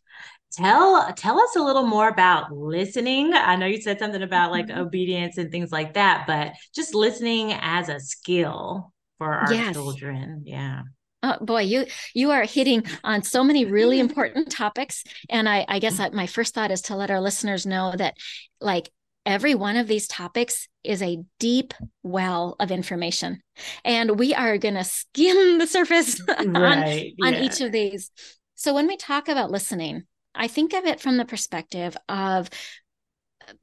tell 0.53 1.13
tell 1.13 1.39
us 1.39 1.55
a 1.55 1.61
little 1.61 1.85
more 1.85 2.07
about 2.07 2.51
listening 2.51 3.33
i 3.33 3.55
know 3.55 3.65
you 3.65 3.79
said 3.79 3.99
something 3.99 4.23
about 4.23 4.49
like 4.49 4.67
mm-hmm. 4.67 4.79
obedience 4.79 5.37
and 5.37 5.51
things 5.51 5.71
like 5.71 5.93
that 5.93 6.25
but 6.25 6.53
just 6.73 6.95
listening 6.95 7.53
as 7.53 7.89
a 7.89 7.99
skill 7.99 8.91
for 9.17 9.33
our 9.33 9.53
yes. 9.53 9.73
children. 9.73 10.43
Yeah. 10.45 10.81
Oh 11.23 11.37
boy, 11.41 11.61
you 11.61 11.85
you 12.13 12.31
are 12.31 12.43
hitting 12.43 12.83
on 13.03 13.23
so 13.23 13.43
many 13.43 13.65
really 13.65 13.99
important 14.07 14.51
topics, 14.51 15.03
and 15.29 15.49
I 15.49 15.65
I 15.67 15.79
guess 15.79 15.99
I, 15.99 16.09
my 16.09 16.27
first 16.27 16.53
thought 16.53 16.71
is 16.71 16.83
to 16.83 16.95
let 16.95 17.11
our 17.11 17.19
listeners 17.21 17.65
know 17.65 17.93
that 17.97 18.15
like 18.61 18.89
every 19.25 19.55
one 19.55 19.75
of 19.75 19.87
these 19.87 20.07
topics 20.07 20.67
is 20.83 21.01
a 21.01 21.17
deep 21.39 21.73
well 22.03 22.55
of 22.59 22.71
information, 22.71 23.41
and 23.83 24.17
we 24.19 24.33
are 24.33 24.57
going 24.57 24.75
to 24.75 24.83
skim 24.83 25.57
the 25.57 25.67
surface 25.67 26.21
on 26.37 26.53
Right. 26.53 27.13
on 27.23 27.33
Yeah. 27.33 27.41
each 27.41 27.61
of 27.61 27.71
these. 27.71 28.11
So 28.55 28.73
when 28.73 28.87
we 28.87 28.95
talk 28.95 29.27
about 29.27 29.51
listening, 29.51 30.03
I 30.33 30.47
think 30.47 30.73
of 30.73 30.85
it 30.85 30.99
from 30.99 31.17
the 31.17 31.25
perspective 31.25 31.97
of 32.07 32.49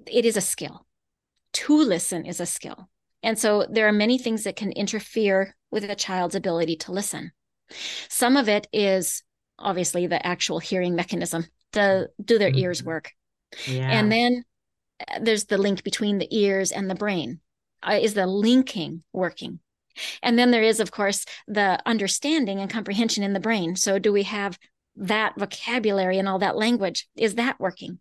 it 0.06 0.24
is 0.24 0.36
a 0.36 0.40
skill. 0.40 0.86
To 1.54 1.76
listen 1.76 2.26
is 2.26 2.40
a 2.40 2.46
skill. 2.46 2.88
And 3.24 3.38
so 3.38 3.66
there 3.68 3.88
are 3.88 3.92
many 3.92 4.18
things 4.18 4.44
that 4.44 4.54
can 4.54 4.70
interfere 4.72 5.56
with 5.70 5.82
a 5.84 5.96
child's 5.96 6.34
ability 6.34 6.76
to 6.76 6.92
listen. 6.92 7.32
Some 8.08 8.36
of 8.36 8.48
it 8.48 8.68
is 8.72 9.22
obviously 9.58 10.06
the 10.06 10.24
actual 10.24 10.58
hearing 10.58 10.94
mechanism. 10.94 11.46
Do, 11.72 12.06
do 12.22 12.38
their 12.38 12.52
ears 12.54 12.82
Mhm. 12.82 12.84
work? 12.84 13.12
Yeah. 13.66 13.90
And 13.90 14.12
then 14.12 14.44
uh, 15.08 15.20
there's 15.22 15.46
the 15.46 15.58
link 15.58 15.82
between 15.82 16.18
the 16.18 16.28
ears 16.30 16.70
and 16.70 16.88
the 16.88 16.94
brain. 16.94 17.40
Uh, 17.82 17.98
is 18.00 18.14
the 18.14 18.26
linking 18.26 19.02
working? 19.12 19.58
And 20.22 20.38
then 20.38 20.50
there 20.50 20.62
is, 20.62 20.78
of 20.78 20.90
course, 20.90 21.24
the 21.48 21.80
understanding 21.86 22.60
and 22.60 22.70
comprehension 22.70 23.22
in 23.24 23.32
the 23.32 23.40
brain. 23.40 23.74
So, 23.76 23.98
do 23.98 24.12
we 24.12 24.24
have 24.24 24.58
that 24.96 25.34
vocabulary 25.38 26.18
and 26.18 26.28
all 26.28 26.40
that 26.40 26.56
language? 26.56 27.08
Is 27.16 27.36
that 27.36 27.58
working? 27.58 28.00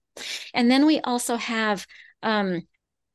And 0.53 0.69
then 0.69 0.85
we 0.85 0.99
also 1.01 1.37
have 1.37 1.87
um, 2.21 2.67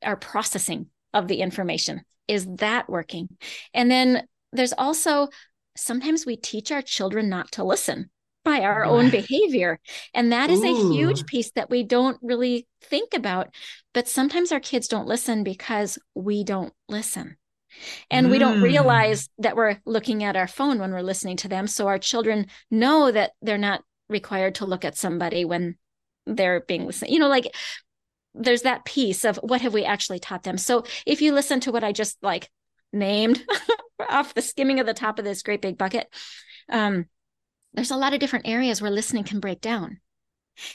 our 0.02 0.16
processing 0.16 0.86
of 1.18 1.28
the 1.28 1.40
information. 1.40 2.02
Is 2.26 2.46
that 2.56 2.88
working? 2.88 3.28
And 3.74 3.90
then 3.90 4.26
there's 4.52 4.72
also 4.72 5.28
sometimes 5.76 6.26
we 6.26 6.36
teach 6.36 6.72
our 6.72 6.82
children 6.82 7.28
not 7.28 7.52
to 7.52 7.64
listen 7.64 8.10
by 8.44 8.60
our 8.60 8.84
own 8.84 9.10
behavior. 9.10 9.78
And 10.14 10.32
that 10.32 10.50
is 10.50 10.64
a 10.64 10.72
huge 10.72 11.26
piece 11.26 11.50
that 11.52 11.70
we 11.70 11.82
don't 11.82 12.18
really 12.22 12.66
think 12.82 13.14
about. 13.14 13.48
But 13.92 14.08
sometimes 14.08 14.52
our 14.52 14.60
kids 14.60 14.88
don't 14.88 15.06
listen 15.06 15.44
because 15.44 15.98
we 16.14 16.44
don't 16.44 16.72
listen. 16.88 17.36
And 18.10 18.30
we 18.30 18.38
don't 18.38 18.58
Mm. 18.58 18.62
realize 18.62 19.28
that 19.38 19.54
we're 19.54 19.76
looking 19.84 20.24
at 20.24 20.36
our 20.36 20.48
phone 20.48 20.78
when 20.78 20.92
we're 20.92 21.02
listening 21.02 21.36
to 21.38 21.48
them. 21.48 21.66
So 21.66 21.86
our 21.88 21.98
children 21.98 22.46
know 22.70 23.10
that 23.12 23.32
they're 23.42 23.58
not 23.58 23.84
required 24.08 24.54
to 24.56 24.66
look 24.66 24.84
at 24.84 24.96
somebody 24.96 25.44
when 25.44 25.76
they're 26.26 26.60
being 26.60 26.86
listened. 26.86 27.10
You 27.10 27.18
know, 27.18 27.28
like 27.28 27.54
there's 28.38 28.62
that 28.62 28.84
piece 28.84 29.24
of 29.24 29.36
what 29.42 29.60
have 29.62 29.74
we 29.74 29.84
actually 29.84 30.18
taught 30.18 30.42
them. 30.44 30.58
So 30.58 30.84
if 31.06 31.20
you 31.22 31.32
listen 31.32 31.60
to 31.60 31.72
what 31.72 31.84
I 31.84 31.92
just 31.92 32.18
like 32.22 32.50
named 32.92 33.44
off 34.08 34.34
the 34.34 34.42
skimming 34.42 34.80
of 34.80 34.86
the 34.86 34.94
top 34.94 35.18
of 35.18 35.24
this 35.24 35.42
great 35.42 35.62
big 35.62 35.78
bucket, 35.78 36.08
um, 36.68 37.06
there's 37.74 37.90
a 37.90 37.96
lot 37.96 38.14
of 38.14 38.20
different 38.20 38.48
areas 38.48 38.80
where 38.82 38.90
listening 38.90 39.24
can 39.24 39.40
break 39.40 39.60
down. 39.60 40.00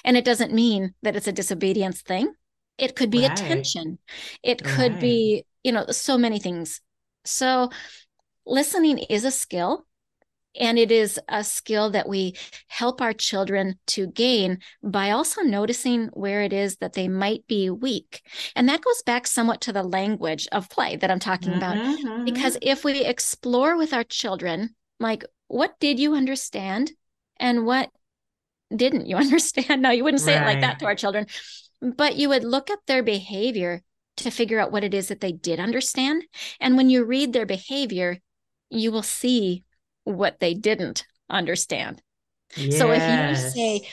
And 0.03 0.15
it 0.17 0.25
doesn't 0.25 0.53
mean 0.53 0.93
that 1.01 1.15
it's 1.15 1.27
a 1.27 1.33
disobedience 1.33 2.01
thing. 2.01 2.33
It 2.77 2.95
could 2.95 3.09
be 3.09 3.25
Right. 3.25 3.25
attention. 3.25 3.99
It 4.41 4.63
could 4.63 4.93
Right. 4.93 4.99
be, 4.99 5.45
you 5.63 5.71
know, 5.71 5.87
so 5.91 6.17
many 6.17 6.39
things. 6.39 6.81
So 7.25 7.69
listening 8.45 8.99
is 8.99 9.25
a 9.25 9.31
skill. 9.31 9.85
And 10.59 10.77
it 10.77 10.91
is 10.91 11.19
a 11.27 11.43
skill 11.43 11.89
that 11.91 12.07
we 12.07 12.35
help 12.67 13.01
our 13.01 13.13
children 13.13 13.79
to 13.87 14.07
gain 14.07 14.59
by 14.83 15.11
also 15.11 15.41
noticing 15.41 16.07
where 16.13 16.41
it 16.43 16.53
is 16.53 16.77
that 16.77 16.93
they 16.93 17.07
might 17.07 17.47
be 17.47 17.69
weak. 17.69 18.21
And 18.55 18.67
that 18.69 18.81
goes 18.81 19.01
back 19.03 19.27
somewhat 19.27 19.61
to 19.61 19.73
the 19.73 19.83
language 19.83 20.47
of 20.51 20.69
play 20.69 20.95
that 20.97 21.09
I'm 21.11 21.19
talking 21.19 21.55
about. 21.55 21.77
Mhm, 21.79 21.83
mhm. 21.83 22.11
Because 22.25 22.57
if 22.61 22.83
we 22.83 23.03
explore 23.05 23.75
with 23.77 23.93
our 23.93 24.03
children, 24.03 24.75
like, 24.99 25.23
what 25.47 25.79
did 25.79 25.99
you 25.99 26.13
understand 26.15 26.91
and 27.37 27.65
what 27.65 27.89
didn't 28.75 29.05
you 29.07 29.15
understand? 29.25 29.81
Now, 29.81 29.91
you 29.91 30.03
wouldn't 30.03 30.21
say 30.23 30.35
it 30.35 30.43
like 30.43 30.61
that 30.61 30.79
to 30.79 30.85
our 30.85 30.95
children, 30.95 31.27
but 31.81 32.15
you 32.15 32.29
would 32.29 32.43
look 32.43 32.69
at 32.69 32.79
their 32.87 33.03
behavior 33.03 33.83
to 34.17 34.31
figure 34.31 34.59
out 34.59 34.71
what 34.71 34.83
it 34.83 34.93
is 34.93 35.07
that 35.09 35.21
they 35.21 35.31
did 35.31 35.59
understand. 35.59 36.23
And 36.59 36.77
when 36.77 36.89
you 36.89 37.03
read 37.03 37.33
their 37.33 37.45
behavior, 37.45 38.19
you 38.69 38.91
will 38.91 39.03
see 39.03 39.63
what 40.03 40.39
they 40.39 40.53
didn't 40.53 41.05
understand. 41.29 42.01
So 42.55 42.91
if 42.91 43.01
you 43.01 43.35
say, 43.35 43.87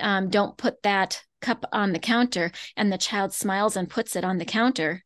um, 0.00 0.28
don't 0.30 0.56
put 0.56 0.82
that 0.82 1.22
cup 1.40 1.66
on 1.72 1.92
the 1.92 1.98
counter 1.98 2.52
and 2.76 2.92
the 2.92 2.98
child 2.98 3.32
smiles 3.32 3.76
and 3.76 3.90
puts 3.90 4.16
it 4.16 4.24
on 4.24 4.38
the 4.38 4.44
counter 4.44 5.02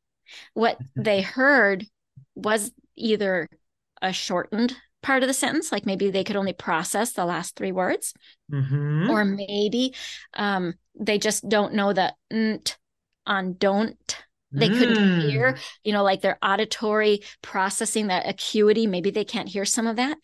what 0.54 0.78
they 0.96 1.20
heard 1.20 1.86
was 2.34 2.70
either 2.96 3.48
a 4.02 4.12
shortened 4.12 4.76
part 5.02 5.22
of 5.22 5.26
the 5.28 5.34
sentence 5.34 5.72
like 5.72 5.86
maybe 5.86 6.10
they 6.10 6.22
could 6.22 6.36
only 6.36 6.52
process 6.52 7.12
the 7.12 7.24
last 7.24 7.56
three 7.56 7.72
words 7.72 8.14
Mhm. 8.52 9.10
or 9.10 9.24
maybe 9.24 9.94
um, 10.34 10.74
they 10.98 11.18
just 11.18 11.48
don't 11.48 11.74
know 11.74 11.92
the 11.92 12.14
on 13.26 13.54
don't 13.54 14.16
they 14.50 14.68
couldn't 14.68 14.96
Mm. 14.96 15.28
hear 15.30 15.56
you 15.84 15.92
know 15.92 16.02
like 16.02 16.22
their 16.22 16.38
auditory 16.42 17.20
processing 17.42 18.06
that 18.06 18.26
acuity 18.28 18.86
maybe 18.86 19.10
they 19.10 19.24
can't 19.24 19.48
hear 19.48 19.64
some 19.66 19.86
of 19.86 19.96
that 19.96 20.16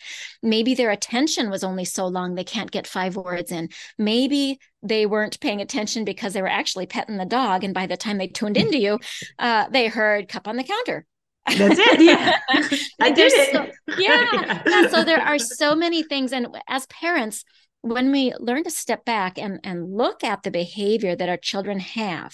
maybe 0.43 0.75
their 0.75 0.91
attention 0.91 1.51
was 1.51 1.63
only 1.63 1.85
so 1.85 2.07
long 2.07 2.35
they 2.35 2.45
can't 2.45 2.71
get 2.71 2.87
five 2.87 3.17
words 3.17 3.53
in 3.53 3.69
maybe 3.99 4.59
they 4.83 5.05
weren't 5.05 5.39
paying 5.41 5.61
attention 5.61 6.05
because 6.05 6.33
they 6.33 6.41
were 6.43 6.49
actually 6.49 6.87
petting 6.87 7.19
the 7.19 7.27
dog 7.27 7.65
and 7.65 7.75
by 7.75 7.87
the 7.87 7.97
time 7.99 8.17
they 8.17 8.27
tuned 8.29 8.57
into 8.57 8.79
you 8.79 8.99
uh, 9.39 9.69
they 9.71 9.89
heard 9.89 10.29
cup 10.29 10.49
on 10.49 10.57
the 10.57 10.65
counter 10.65 11.05
That's 11.47 11.79
it. 11.79 12.01
Yeah. 12.01 12.39
I 13.01 13.11
did 13.11 13.31
it. 13.35 13.53
so- 13.53 13.71
yeah. 13.99 14.63
yeah 14.67 14.89
so 14.89 15.05
there 15.05 15.21
are 15.21 15.39
so 15.39 15.75
many 15.75 16.03
things 16.03 16.33
and 16.33 16.47
as 16.67 16.87
parents 16.87 17.45
when 17.83 18.11
we 18.11 18.33
learn 18.41 18.65
to 18.65 18.71
step 18.71 19.05
back 19.05 19.39
and 19.39 19.61
and 19.65 19.95
look 19.95 20.25
at 20.25 20.43
the 20.43 20.51
behavior 20.51 21.15
that 21.15 21.29
our 21.29 21.37
children 21.37 21.79
have 21.81 22.33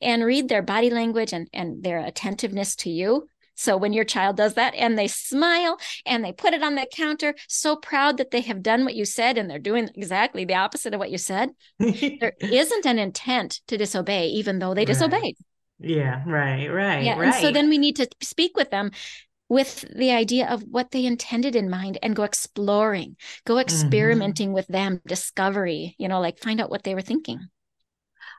and 0.00 0.24
read 0.24 0.48
their 0.48 0.62
body 0.62 0.90
language 0.90 1.32
and 1.32 1.48
and 1.52 1.82
their 1.82 1.98
attentiveness 2.00 2.74
to 2.76 2.90
you 2.90 3.28
so 3.54 3.76
when 3.76 3.92
your 3.92 4.04
child 4.04 4.36
does 4.36 4.54
that 4.54 4.74
and 4.74 4.96
they 4.96 5.08
smile 5.08 5.78
and 6.06 6.24
they 6.24 6.32
put 6.32 6.54
it 6.54 6.62
on 6.62 6.76
the 6.76 6.86
counter 6.94 7.34
so 7.48 7.74
proud 7.76 8.16
that 8.16 8.30
they 8.30 8.40
have 8.40 8.62
done 8.62 8.84
what 8.84 8.94
you 8.94 9.04
said 9.04 9.36
and 9.36 9.50
they're 9.50 9.58
doing 9.58 9.88
exactly 9.94 10.44
the 10.44 10.54
opposite 10.54 10.94
of 10.94 11.00
what 11.00 11.10
you 11.10 11.18
said 11.18 11.50
there 12.20 12.34
isn't 12.50 12.86
an 12.86 12.98
intent 12.98 13.60
to 13.66 13.76
disobey 13.76 14.28
even 14.28 14.58
though 14.58 14.74
they 14.74 14.84
Right. 14.84 14.86
disobeyed 14.86 15.36
yeah. 15.78 16.22
Right. 16.26 16.66
Right. 16.68 17.02
yeah 17.04 17.14
right. 17.14 17.24
and 17.24 17.34
so 17.34 17.50
then 17.50 17.68
we 17.68 17.78
need 17.78 17.96
to 17.96 18.08
speak 18.22 18.56
with 18.56 18.70
them 18.70 18.90
with 19.48 19.82
the 19.96 20.10
idea 20.12 20.48
of 20.48 20.62
what 20.62 20.90
they 20.90 21.06
intended 21.06 21.56
in 21.56 21.70
mind 21.70 21.98
and 22.02 22.16
go 22.16 22.22
exploring 22.24 23.16
go 23.46 23.54
Mm-hmm. 23.54 23.60
experimenting 23.60 24.52
with 24.52 24.66
them 24.68 25.00
discovery 25.06 25.94
you 25.98 26.08
know 26.08 26.20
like 26.20 26.38
find 26.38 26.60
out 26.60 26.70
what 26.70 26.84
they 26.84 26.94
were 26.94 27.02
thinking 27.02 27.48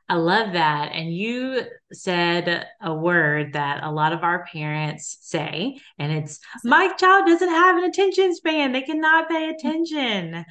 I 0.09 0.15
love 0.15 0.53
that. 0.53 0.91
And 0.93 1.13
you 1.13 1.61
said 1.93 2.65
a 2.81 2.93
word 2.93 3.53
that 3.53 3.83
a 3.83 3.91
lot 3.91 4.11
of 4.11 4.23
our 4.23 4.45
parents 4.45 5.19
say, 5.21 5.79
and 5.99 6.11
it's 6.11 6.39
my 6.63 6.91
child 6.97 7.27
doesn't 7.27 7.49
have 7.49 7.77
an 7.77 7.83
attention 7.83 8.35
span. 8.35 8.71
They 8.71 8.81
cannot 8.81 9.29
pay 9.29 9.49
attention. 9.49 10.45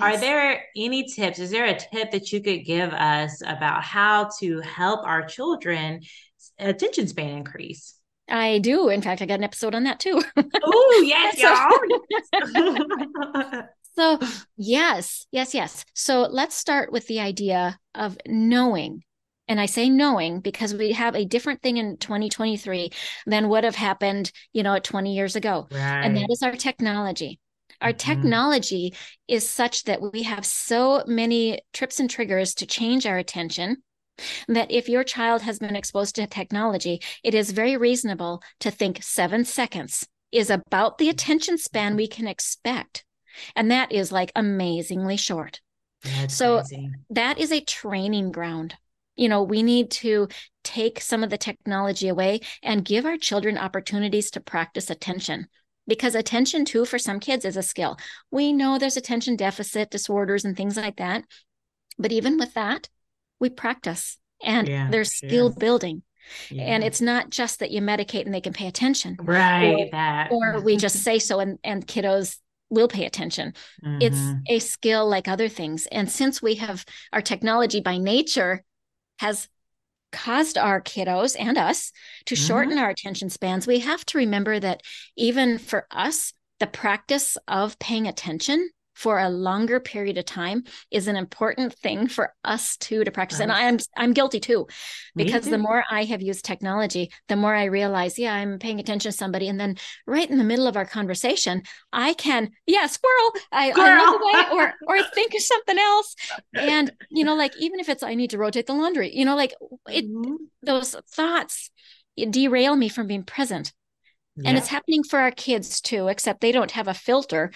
Are 0.00 0.16
there 0.16 0.64
any 0.74 1.04
tips? 1.04 1.38
Is 1.38 1.50
there 1.50 1.66
a 1.66 1.78
tip 1.78 2.12
that 2.12 2.32
you 2.32 2.42
could 2.42 2.64
give 2.64 2.92
us 2.92 3.42
about 3.46 3.84
how 3.84 4.30
to 4.40 4.60
help 4.60 5.06
our 5.06 5.26
children 5.26 6.00
attention 6.58 7.06
span 7.06 7.38
increase? 7.38 7.94
i 8.26 8.58
do 8.58 8.88
in 8.88 9.02
fact 9.02 9.20
i 9.20 9.26
got 9.26 9.34
an 9.34 9.44
episode 9.44 9.74
on 9.74 9.84
that 9.84 10.00
too 10.00 10.18
Oh, 10.36 11.04
yes, 11.06 11.38
y'all. 11.42 13.62
So, 13.96 14.18
yes, 14.56 15.26
yes, 15.30 15.54
yes. 15.54 15.84
So, 15.94 16.22
let's 16.22 16.56
start 16.56 16.92
with 16.92 17.06
the 17.06 17.20
idea 17.20 17.78
of 17.94 18.18
knowing. 18.26 19.04
And 19.46 19.60
I 19.60 19.66
say 19.66 19.88
knowing 19.88 20.40
because 20.40 20.74
we 20.74 20.92
have 20.92 21.14
a 21.14 21.24
different 21.26 21.62
thing 21.62 21.76
in 21.76 21.96
2023 21.98 22.90
than 23.26 23.48
would 23.50 23.64
have 23.64 23.76
happened, 23.76 24.32
you 24.52 24.62
know, 24.62 24.78
20 24.78 25.14
years 25.14 25.36
ago. 25.36 25.68
right. 25.70 26.04
And 26.04 26.16
that 26.16 26.28
is 26.30 26.42
our 26.42 26.56
technology. 26.56 27.38
Our 27.80 27.92
Mhm. 27.92 27.98
technology 27.98 28.94
is 29.28 29.48
such 29.48 29.84
that 29.84 30.00
we 30.12 30.22
have 30.22 30.46
so 30.46 31.04
many 31.06 31.60
trips 31.72 32.00
and 32.00 32.08
triggers 32.08 32.54
to 32.56 32.66
change 32.66 33.06
our 33.06 33.18
attention 33.18 33.82
that 34.48 34.70
if 34.70 34.88
your 34.88 35.04
child 35.04 35.42
has 35.42 35.58
been 35.58 35.76
exposed 35.76 36.14
to 36.16 36.26
technology, 36.26 37.00
it 37.22 37.34
is 37.34 37.50
very 37.50 37.76
reasonable 37.76 38.42
to 38.60 38.70
think 38.70 39.02
seven 39.02 39.44
seconds 39.44 40.06
is 40.32 40.50
about 40.50 40.98
the 40.98 41.08
attention 41.10 41.58
span 41.58 41.96
we 41.96 42.08
can 42.08 42.26
expect. 42.26 43.03
And 43.56 43.70
that 43.70 43.92
is 43.92 44.12
like 44.12 44.32
amazingly 44.36 45.16
short. 45.16 45.60
That's 46.02 46.34
So- 46.34 46.58
crazy. 46.60 46.90
That 47.10 47.38
is 47.38 47.52
a 47.52 47.60
training 47.60 48.32
ground. 48.32 48.74
You 49.16 49.28
know, 49.28 49.42
we 49.42 49.62
need 49.62 49.90
to 49.92 50.28
take 50.64 51.00
some 51.00 51.22
of 51.22 51.30
the 51.30 51.38
technology 51.38 52.08
away 52.08 52.40
and 52.62 52.84
give 52.84 53.06
our 53.06 53.16
children 53.16 53.56
opportunities 53.56 54.30
to 54.32 54.40
practice 54.40 54.90
attention. 54.90 55.46
Because 55.86 56.14
attention, 56.14 56.64
too, 56.64 56.84
for 56.86 56.98
some 56.98 57.20
kids 57.20 57.44
is 57.44 57.56
a 57.58 57.62
skill. 57.62 57.98
We 58.30 58.52
know 58.52 58.78
there's 58.78 58.96
attention 58.96 59.36
deficit 59.36 59.90
disorders 59.90 60.44
and 60.44 60.56
things 60.56 60.76
like 60.76 60.96
that. 60.96 61.24
But 61.98 62.10
even 62.10 62.38
with 62.38 62.54
that, 62.54 62.88
we 63.38 63.50
practice 63.50 64.16
and 64.42 64.66
Yeah, 64.66 64.88
there's 64.90 65.12
skill 65.12 65.50
sure. 65.50 65.58
building. 65.58 66.02
And 66.50 66.82
it's 66.82 67.02
not 67.02 67.28
just 67.30 67.60
that 67.60 67.70
you 67.70 67.82
medicate 67.82 68.24
and 68.24 68.32
they 68.34 68.40
can 68.40 68.54
pay 68.54 68.66
attention 68.66 69.16
right 69.20 69.74
or- 69.74 69.88
that 69.92 70.32
or 70.32 70.60
we 70.60 70.76
just 70.78 70.96
say 71.04 71.18
so 71.18 71.38
and, 71.38 71.58
and 71.62 71.86
kiddos 71.86 72.38
will 72.74 72.88
pay 72.88 73.06
attention. 73.06 73.54
Mm-hmm. 73.84 73.98
It's 74.00 74.20
a 74.48 74.58
skill 74.58 75.08
like 75.08 75.28
other 75.28 75.48
things. 75.48 75.86
And 75.86 76.10
since 76.10 76.42
we 76.42 76.56
have 76.56 76.84
our 77.12 77.22
technology 77.22 77.80
by 77.80 77.98
nature 77.98 78.64
has 79.18 79.48
caused 80.12 80.56
our 80.56 80.80
kiddos 80.80 81.36
and 81.38 81.58
us 81.58 81.92
to 82.26 82.34
mm-hmm. 82.34 82.46
shorten 82.46 82.78
our 82.78 82.90
attention 82.90 83.30
spans, 83.30 83.66
we 83.66 83.80
have 83.80 84.04
to 84.06 84.18
remember 84.18 84.60
that 84.60 84.82
even 85.16 85.58
for 85.58 85.86
us, 85.90 86.32
the 86.60 86.66
practice 86.66 87.36
of 87.48 87.78
paying 87.78 88.06
attention 88.06 88.70
for 88.94 89.18
a 89.18 89.28
longer 89.28 89.80
period 89.80 90.16
of 90.18 90.24
time 90.24 90.64
is 90.90 91.08
an 91.08 91.16
important 91.16 91.74
thing 91.74 92.06
for 92.06 92.32
us 92.44 92.76
too 92.76 93.04
to 93.04 93.10
practice 93.10 93.40
and 93.40 93.52
i'm 93.52 93.78
i'm 93.96 94.12
guilty 94.12 94.40
too 94.40 94.66
because 95.16 95.44
too. 95.44 95.50
the 95.50 95.58
more 95.58 95.84
i 95.90 96.04
have 96.04 96.22
used 96.22 96.44
technology 96.44 97.10
the 97.28 97.36
more 97.36 97.54
i 97.54 97.64
realize 97.64 98.18
yeah 98.18 98.34
i'm 98.34 98.58
paying 98.58 98.80
attention 98.80 99.10
to 99.10 99.16
somebody 99.16 99.48
and 99.48 99.58
then 99.58 99.76
right 100.06 100.30
in 100.30 100.38
the 100.38 100.44
middle 100.44 100.66
of 100.66 100.76
our 100.76 100.86
conversation 100.86 101.62
i 101.92 102.14
can 102.14 102.50
yeah 102.66 102.86
squirrel 102.86 103.32
i, 103.52 103.72
I 103.74 103.98
move 103.98 104.20
away 104.20 104.60
or 104.60 104.74
or 104.86 105.02
think 105.14 105.34
of 105.34 105.40
something 105.40 105.78
else 105.78 106.14
and 106.54 106.92
you 107.10 107.24
know 107.24 107.34
like 107.34 107.56
even 107.58 107.80
if 107.80 107.88
it's 107.88 108.02
i 108.02 108.14
need 108.14 108.30
to 108.30 108.38
rotate 108.38 108.66
the 108.66 108.74
laundry 108.74 109.14
you 109.14 109.24
know 109.24 109.36
like 109.36 109.54
it 109.88 110.06
mm-hmm. 110.06 110.34
those 110.62 110.94
thoughts 111.10 111.70
derail 112.30 112.76
me 112.76 112.88
from 112.88 113.06
being 113.06 113.24
present 113.24 113.72
yeah. 114.36 114.48
And 114.48 114.58
it's 114.58 114.68
happening 114.68 115.04
for 115.04 115.20
our 115.20 115.30
kids 115.30 115.80
too, 115.80 116.08
except 116.08 116.40
they 116.40 116.50
don't 116.50 116.72
have 116.72 116.88
a 116.88 116.94
filter. 116.94 117.52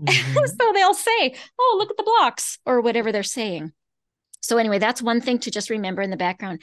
Mm-hmm. 0.00 0.46
so 0.58 0.72
they'll 0.72 0.94
say, 0.94 1.34
Oh, 1.58 1.76
look 1.78 1.90
at 1.90 1.96
the 1.96 2.02
blocks, 2.02 2.58
or 2.64 2.80
whatever 2.80 3.12
they're 3.12 3.22
saying. 3.22 3.72
So, 4.40 4.56
anyway, 4.56 4.78
that's 4.78 5.02
one 5.02 5.20
thing 5.20 5.38
to 5.40 5.50
just 5.50 5.70
remember 5.70 6.02
in 6.02 6.10
the 6.10 6.16
background. 6.16 6.62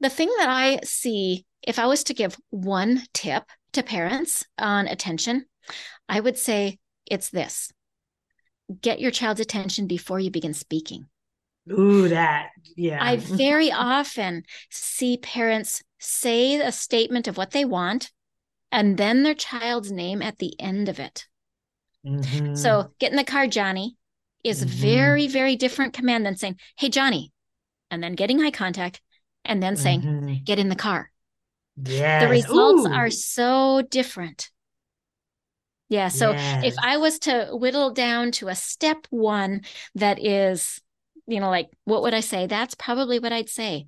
The 0.00 0.08
thing 0.08 0.32
that 0.38 0.48
I 0.48 0.80
see, 0.84 1.44
if 1.62 1.78
I 1.78 1.86
was 1.86 2.04
to 2.04 2.14
give 2.14 2.36
one 2.50 3.02
tip 3.12 3.44
to 3.72 3.82
parents 3.82 4.44
on 4.58 4.86
attention, 4.86 5.46
I 6.08 6.20
would 6.20 6.38
say 6.38 6.78
it's 7.06 7.30
this 7.30 7.70
get 8.80 9.00
your 9.00 9.10
child's 9.10 9.40
attention 9.40 9.86
before 9.86 10.18
you 10.18 10.30
begin 10.30 10.54
speaking. 10.54 11.06
Ooh, 11.70 12.08
that, 12.08 12.50
yeah. 12.76 12.98
I 13.02 13.16
very 13.18 13.70
often 13.70 14.44
see 14.70 15.16
parents 15.16 15.82
say 15.98 16.56
a 16.56 16.72
statement 16.72 17.28
of 17.28 17.36
what 17.36 17.50
they 17.50 17.64
want 17.64 18.10
and 18.70 18.96
then 18.96 19.22
their 19.22 19.34
child's 19.34 19.92
name 19.92 20.20
at 20.20 20.38
the 20.38 20.58
end 20.60 20.88
of 20.88 20.98
it. 20.98 21.26
Mm-hmm. 22.06 22.54
So 22.54 22.90
get 22.98 23.10
in 23.10 23.16
the 23.16 23.24
car, 23.24 23.46
Johnny, 23.46 23.96
is 24.42 24.60
mm-hmm. 24.60 24.68
very, 24.68 25.26
very 25.28 25.56
different 25.56 25.94
command 25.94 26.26
than 26.26 26.36
saying, 26.36 26.58
Hey, 26.76 26.88
Johnny, 26.88 27.32
and 27.90 28.02
then 28.02 28.14
getting 28.14 28.42
eye 28.42 28.50
contact 28.50 29.00
and 29.44 29.62
then 29.62 29.76
saying, 29.76 30.02
mm-hmm. 30.02 30.34
Get 30.44 30.58
in 30.58 30.68
the 30.68 30.76
car. 30.76 31.10
Yeah. 31.76 32.24
The 32.24 32.30
results 32.30 32.86
Ooh. 32.86 32.92
are 32.92 33.10
so 33.10 33.82
different. 33.90 34.50
Yeah. 35.88 36.08
So 36.08 36.32
yes. 36.32 36.64
if 36.64 36.74
I 36.82 36.96
was 36.96 37.18
to 37.20 37.48
whittle 37.52 37.90
down 37.92 38.32
to 38.32 38.48
a 38.48 38.54
step 38.54 39.06
one 39.10 39.62
that 39.94 40.24
is, 40.24 40.80
you 41.26 41.40
know, 41.40 41.50
like 41.50 41.70
what 41.84 42.02
would 42.02 42.14
I 42.14 42.20
say? 42.20 42.46
That's 42.46 42.74
probably 42.74 43.18
what 43.18 43.32
I'd 43.32 43.50
say. 43.50 43.86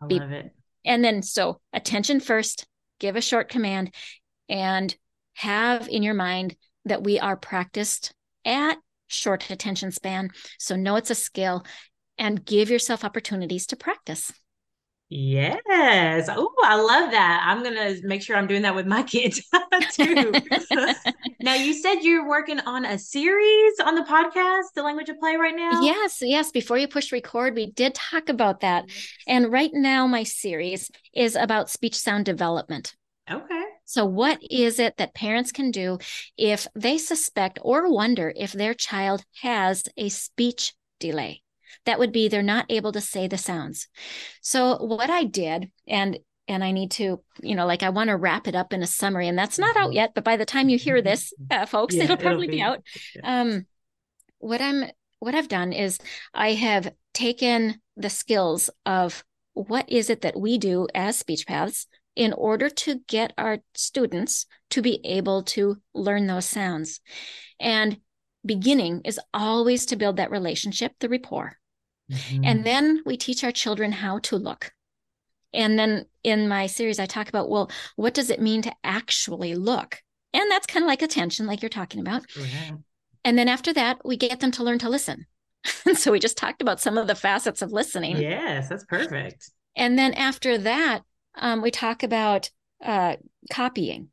I 0.00 0.06
Be- 0.06 0.18
love 0.20 0.32
it. 0.32 0.54
And 0.84 1.02
then 1.04 1.22
so 1.22 1.60
attention 1.72 2.20
first, 2.20 2.66
give 3.00 3.16
a 3.16 3.20
short 3.20 3.48
command, 3.48 3.94
and 4.48 4.94
have 5.34 5.88
in 5.88 6.02
your 6.02 6.14
mind 6.14 6.54
that 6.84 7.02
we 7.02 7.18
are 7.18 7.36
practiced 7.36 8.12
at 8.44 8.78
short 9.06 9.50
attention 9.50 9.90
span. 9.90 10.30
So 10.58 10.76
know 10.76 10.96
it's 10.96 11.10
a 11.10 11.14
skill 11.14 11.64
and 12.18 12.44
give 12.44 12.70
yourself 12.70 13.04
opportunities 13.04 13.66
to 13.68 13.76
practice. 13.76 14.32
Yes. 15.10 16.28
Oh, 16.30 16.52
I 16.64 16.76
love 16.76 17.10
that. 17.10 17.44
I'm 17.46 17.62
going 17.62 17.76
to 17.76 18.06
make 18.06 18.22
sure 18.22 18.36
I'm 18.36 18.46
doing 18.46 18.62
that 18.62 18.74
with 18.74 18.86
my 18.86 19.02
kids 19.04 19.40
too. 19.92 20.32
now, 21.40 21.54
you 21.54 21.74
said 21.74 21.96
you're 22.00 22.28
working 22.28 22.58
on 22.60 22.84
a 22.84 22.98
series 22.98 23.74
on 23.84 23.94
the 23.94 24.02
podcast, 24.02 24.72
The 24.74 24.82
Language 24.82 25.10
of 25.10 25.20
Play, 25.20 25.36
right 25.36 25.54
now? 25.54 25.82
Yes. 25.82 26.18
Yes. 26.20 26.50
Before 26.50 26.78
you 26.78 26.88
push 26.88 27.12
record, 27.12 27.54
we 27.54 27.70
did 27.70 27.94
talk 27.94 28.28
about 28.28 28.60
that. 28.60 28.86
And 29.28 29.52
right 29.52 29.70
now, 29.72 30.06
my 30.06 30.22
series 30.22 30.90
is 31.14 31.36
about 31.36 31.70
speech 31.70 31.96
sound 31.96 32.24
development. 32.24 32.94
Okay. 33.30 33.63
So, 33.94 34.04
what 34.04 34.40
is 34.50 34.80
it 34.80 34.96
that 34.96 35.14
parents 35.14 35.52
can 35.52 35.70
do 35.70 35.98
if 36.36 36.66
they 36.74 36.98
suspect 36.98 37.60
or 37.62 37.88
wonder 37.92 38.32
if 38.34 38.50
their 38.50 38.74
child 38.74 39.22
has 39.40 39.84
a 39.96 40.08
speech 40.08 40.74
delay? 40.98 41.42
That 41.86 42.00
would 42.00 42.10
be 42.10 42.26
they're 42.26 42.42
not 42.42 42.66
able 42.70 42.90
to 42.90 43.00
say 43.00 43.28
the 43.28 43.38
sounds. 43.38 43.86
So, 44.40 44.78
what 44.84 45.10
I 45.10 45.22
did, 45.22 45.70
and 45.86 46.18
and 46.48 46.64
I 46.64 46.72
need 46.72 46.90
to, 46.92 47.22
you 47.40 47.54
know, 47.54 47.66
like 47.66 47.84
I 47.84 47.90
want 47.90 48.08
to 48.08 48.16
wrap 48.16 48.48
it 48.48 48.56
up 48.56 48.72
in 48.72 48.82
a 48.82 48.86
summary, 48.88 49.28
and 49.28 49.38
that's 49.38 49.60
not 49.60 49.76
out 49.76 49.90
mm-hmm. 49.90 49.92
yet. 49.92 50.12
But 50.12 50.24
by 50.24 50.38
the 50.38 50.44
time 50.44 50.68
you 50.68 50.76
hear 50.76 51.00
this, 51.00 51.32
uh, 51.48 51.64
folks, 51.64 51.94
yeah, 51.94 52.02
it'll 52.02 52.16
probably 52.16 52.48
it'll 52.48 52.50
be, 52.50 52.56
be, 52.56 52.62
out. 52.62 52.80
Um, 53.22 53.64
what 54.40 54.60
I'm, 54.60 54.90
what 55.20 55.36
I've 55.36 55.46
done 55.46 55.72
is 55.72 56.00
I 56.34 56.54
have 56.54 56.92
taken 57.12 57.80
the 57.96 58.10
skills 58.10 58.70
of 58.84 59.22
what 59.52 59.88
is 59.88 60.10
it 60.10 60.22
that 60.22 60.36
we 60.36 60.58
do 60.58 60.88
as 60.96 61.16
speech 61.16 61.46
paths 61.46 61.86
in 62.16 62.32
order 62.32 62.68
to 62.70 63.00
get 63.08 63.32
our 63.36 63.58
students 63.74 64.46
to 64.70 64.82
be 64.82 65.00
able 65.04 65.42
to 65.42 65.76
learn 65.94 66.26
those 66.26 66.46
sounds. 66.46 67.00
And 67.58 67.98
beginning 68.44 69.02
is 69.04 69.20
always 69.32 69.86
to 69.86 69.96
build 69.96 70.16
that 70.16 70.30
relationship, 70.30 70.92
the 71.00 71.08
rapport. 71.08 71.58
Mm-hmm. 72.10 72.44
And 72.44 72.64
then 72.64 73.02
we 73.06 73.16
teach 73.16 73.42
our 73.42 73.52
children 73.52 73.92
how 73.92 74.18
to 74.20 74.36
look. 74.36 74.72
And 75.52 75.78
then 75.78 76.06
in 76.22 76.48
my 76.48 76.66
series, 76.66 76.98
I 76.98 77.06
talk 77.06 77.28
about, 77.28 77.48
well, 77.48 77.70
what 77.96 78.14
does 78.14 78.30
it 78.30 78.40
mean 78.40 78.62
to 78.62 78.72
actually 78.82 79.54
look? 79.54 80.02
And 80.32 80.50
that's 80.50 80.66
kind 80.66 80.82
of 80.82 80.88
like 80.88 81.02
attention, 81.02 81.46
like 81.46 81.62
you're 81.62 81.68
talking 81.68 82.00
about. 82.00 82.26
Mm-hmm. 82.28 82.76
And 83.24 83.38
then 83.38 83.48
after 83.48 83.72
that, 83.72 84.04
we 84.04 84.16
get 84.16 84.40
them 84.40 84.50
to 84.52 84.64
learn 84.64 84.80
to 84.80 84.88
listen. 84.88 85.26
so 85.94 86.12
we 86.12 86.18
just 86.18 86.36
talked 86.36 86.60
about 86.60 86.80
some 86.80 86.98
of 86.98 87.06
the 87.06 87.14
facets 87.14 87.62
of 87.62 87.72
listening. 87.72 88.16
Yes, 88.16 88.68
that's 88.68 88.84
perfect. 88.84 89.50
And 89.76 89.98
then 89.98 90.12
after 90.14 90.58
that, 90.58 91.02
um, 91.36 91.62
we 91.62 91.70
talk 91.70 92.02
about 92.02 92.50
uh, 92.82 93.16
copying. 93.50 94.08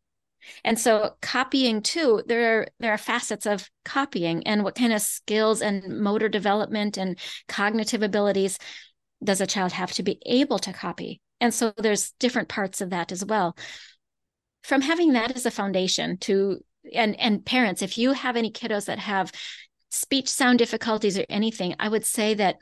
And 0.63 0.79
so 0.79 1.15
copying 1.21 1.81
too, 1.81 2.23
there 2.25 2.61
are 2.61 2.67
there 2.79 2.91
are 2.91 2.97
facets 2.97 3.45
of 3.45 3.69
copying 3.85 4.47
and 4.47 4.63
what 4.63 4.75
kind 4.75 4.93
of 4.93 5.01
skills 5.01 5.61
and 5.61 5.99
motor 5.99 6.29
development 6.29 6.97
and 6.97 7.19
cognitive 7.47 8.01
abilities 8.01 8.57
does 9.23 9.41
a 9.41 9.47
child 9.47 9.71
have 9.71 9.91
to 9.93 10.03
be 10.03 10.19
able 10.25 10.59
to 10.59 10.73
copy? 10.73 11.21
And 11.39 11.53
so 11.53 11.73
there's 11.77 12.11
different 12.19 12.49
parts 12.49 12.81
of 12.81 12.89
that 12.89 13.11
as 13.11 13.23
well. 13.23 13.55
From 14.63 14.81
having 14.81 15.13
that 15.13 15.35
as 15.35 15.45
a 15.45 15.51
foundation 15.51 16.17
to 16.19 16.63
and 16.93 17.19
and 17.19 17.45
parents, 17.45 17.81
if 17.81 17.97
you 17.97 18.13
have 18.13 18.35
any 18.35 18.51
kiddos 18.51 18.85
that 18.85 18.99
have 18.99 19.31
speech 19.89 20.29
sound 20.29 20.57
difficulties 20.59 21.19
or 21.19 21.25
anything, 21.29 21.75
I 21.79 21.89
would 21.89 22.05
say 22.05 22.33
that 22.35 22.57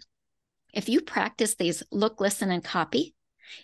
if 0.74 0.90
you 0.90 1.02
practice 1.02 1.56
these 1.56 1.82
look, 1.92 2.20
listen, 2.20 2.52
and 2.52 2.64
copy 2.64 3.16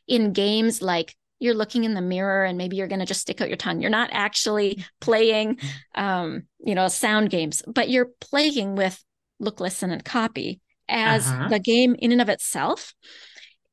in 0.08 0.34
games 0.34 0.82
like 0.82 1.16
you're 1.40 1.54
looking 1.54 1.84
in 1.84 1.94
the 1.94 2.02
mirror 2.02 2.46
and 2.46 2.58
maybe 2.58 2.78
you're 2.78 2.88
going 2.88 3.00
to 3.00 3.06
just 3.06 3.22
stick 3.22 3.42
out 3.42 3.50
your 3.50 3.58
tongue. 3.58 3.82
You're 3.82 3.90
not 3.90 4.10
actually 4.14 4.86
playing, 5.02 5.60
um, 5.94 6.44
you 6.60 6.76
know, 6.76 6.88
sound 6.88 7.30
games, 7.30 7.62
but 7.68 7.90
you're 7.90 8.12
playing 8.22 8.76
with 8.76 9.04
look, 9.40 9.60
listen, 9.60 9.92
and 9.92 10.04
copy 10.04 10.62
as 10.88 11.28
uh-huh. 11.28 11.50
the 11.50 11.60
game 11.60 11.96
in 12.00 12.12
and 12.12 12.22
of 12.22 12.30
itself. 12.30 12.94